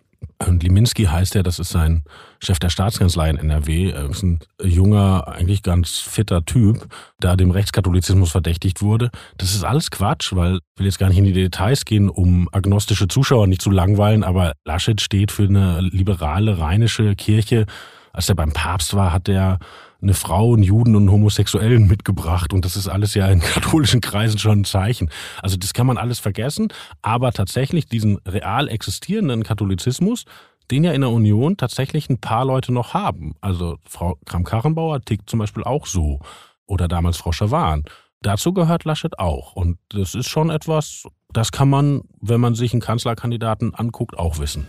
und 0.46 0.62
Liminski 0.62 1.04
heißt 1.04 1.36
er, 1.36 1.42
das 1.42 1.58
ist 1.58 1.70
sein 1.70 2.04
Chef 2.40 2.58
der 2.58 2.70
Staatskanzlei 2.70 3.30
in 3.30 3.36
NRW, 3.36 3.92
ist 4.10 4.22
ein 4.22 4.38
junger, 4.62 5.26
eigentlich 5.26 5.62
ganz 5.62 5.98
fitter 5.98 6.44
Typ, 6.44 6.86
da 7.18 7.36
dem 7.36 7.50
Rechtskatholizismus 7.50 8.30
verdächtigt 8.30 8.80
wurde. 8.80 9.10
Das 9.36 9.54
ist 9.54 9.64
alles 9.64 9.90
Quatsch, 9.90 10.34
weil 10.34 10.56
ich 10.56 10.78
will 10.78 10.86
jetzt 10.86 10.98
gar 10.98 11.08
nicht 11.08 11.18
in 11.18 11.24
die 11.24 11.32
Details 11.32 11.84
gehen, 11.84 12.08
um 12.08 12.48
agnostische 12.52 13.08
Zuschauer 13.08 13.48
nicht 13.48 13.62
zu 13.62 13.70
langweilen, 13.70 14.22
aber 14.22 14.52
Laschet 14.64 15.00
steht 15.00 15.32
für 15.32 15.44
eine 15.44 15.80
liberale 15.80 16.58
rheinische 16.58 17.16
Kirche. 17.16 17.66
Als 18.12 18.28
er 18.28 18.34
beim 18.36 18.52
Papst 18.52 18.94
war, 18.94 19.12
hat 19.12 19.28
er 19.28 19.58
eine 20.00 20.14
Frau, 20.14 20.54
einen 20.54 20.62
Juden 20.62 20.94
und 20.94 21.02
einen 21.02 21.12
Homosexuellen 21.12 21.88
mitgebracht. 21.88 22.52
Und 22.52 22.64
das 22.64 22.76
ist 22.76 22.88
alles 22.88 23.14
ja 23.14 23.28
in 23.28 23.40
katholischen 23.54 24.00
Kreisen 24.00 24.38
schon 24.38 24.60
ein 24.60 24.64
Zeichen. 24.64 25.10
Also 25.42 25.56
das 25.56 25.74
kann 25.74 25.86
man 25.86 25.98
alles 25.98 26.18
vergessen. 26.18 26.68
Aber 27.02 27.32
tatsächlich 27.32 27.86
diesen 27.86 28.18
real 28.26 28.68
existierenden 28.68 29.42
Katholizismus, 29.42 30.24
den 30.70 30.84
ja 30.84 30.92
in 30.92 31.00
der 31.00 31.10
Union 31.10 31.56
tatsächlich 31.56 32.08
ein 32.08 32.20
paar 32.20 32.44
Leute 32.44 32.72
noch 32.72 32.94
haben. 32.94 33.34
Also 33.40 33.78
Frau 33.88 34.18
Kram-Karrenbauer 34.26 35.00
tickt 35.00 35.28
zum 35.28 35.38
Beispiel 35.38 35.64
auch 35.64 35.86
so. 35.86 36.20
Oder 36.66 36.86
damals 36.86 37.16
Frau 37.16 37.32
Schawan. 37.32 37.84
Dazu 38.20 38.52
gehört 38.52 38.84
Laschet 38.84 39.18
auch. 39.18 39.54
Und 39.54 39.78
das 39.88 40.14
ist 40.14 40.28
schon 40.28 40.50
etwas, 40.50 41.04
das 41.32 41.52
kann 41.52 41.70
man, 41.70 42.02
wenn 42.20 42.40
man 42.40 42.54
sich 42.54 42.72
einen 42.72 42.82
Kanzlerkandidaten 42.82 43.74
anguckt, 43.74 44.18
auch 44.18 44.38
wissen. 44.38 44.68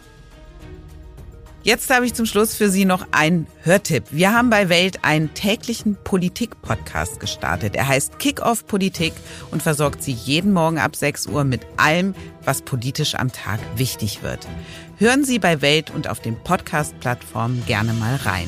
Jetzt 1.62 1.90
habe 1.94 2.06
ich 2.06 2.14
zum 2.14 2.26
Schluss 2.26 2.56
für 2.56 2.70
Sie 2.70 2.86
noch 2.86 3.06
einen 3.12 3.46
Hörtipp. 3.64 4.06
Wir 4.12 4.34
haben 4.34 4.50
bei 4.50 4.70
Welt 4.70 5.04
einen 5.04 5.34
täglichen 5.34 5.98
Politik-Podcast 6.06 7.20
gestartet. 7.20 7.76
Er 7.76 7.86
heißt 7.86 8.18
Kick-Off 8.18 8.66
Politik 8.66 9.12
und 9.52 9.62
versorgt 9.62 10.02
Sie 10.02 10.14
jeden 10.14 10.54
Morgen 10.54 10.78
ab 10.78 10.96
6 10.96 11.28
Uhr 11.28 11.44
mit 11.44 11.68
allem, 11.76 12.16
was 12.46 12.62
politisch 12.62 13.16
am 13.16 13.34
Tag 13.34 13.60
wichtig 13.76 14.24
wird. 14.24 14.48
Hören 14.98 15.26
Sie 15.26 15.38
bei 15.38 15.62
Welt 15.62 15.92
und 15.92 16.08
auf 16.08 16.22
den 16.22 16.42
Podcast-Plattformen 16.42 17.66
gerne 17.66 17.92
mal 17.92 18.16
rein. 18.16 18.48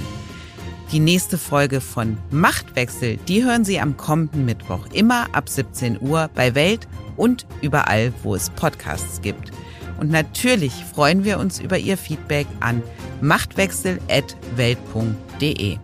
Die 0.93 0.99
nächste 0.99 1.37
Folge 1.37 1.81
von 1.81 2.17
Machtwechsel, 2.31 3.17
die 3.27 3.43
hören 3.43 3.65
Sie 3.65 3.81
am 3.81 3.97
kommenden 3.97 4.45
Mittwoch 4.45 4.87
immer 4.93 5.27
ab 5.35 5.49
17 5.49 5.99
Uhr 6.01 6.29
bei 6.33 6.55
Welt 6.55 6.87
und 7.17 7.45
überall, 7.61 8.13
wo 8.23 8.35
es 8.35 8.49
Podcasts 8.51 9.21
gibt. 9.21 9.51
Und 10.01 10.09
natürlich 10.09 10.73
freuen 10.95 11.23
wir 11.23 11.37
uns 11.37 11.59
über 11.59 11.77
Ihr 11.77 11.95
Feedback 11.95 12.47
an 12.59 12.81
machtwechsel.welt.de. 13.21 15.77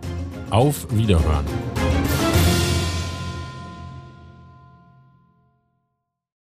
Auf 0.49 0.87
Wiederhören. 0.89 1.45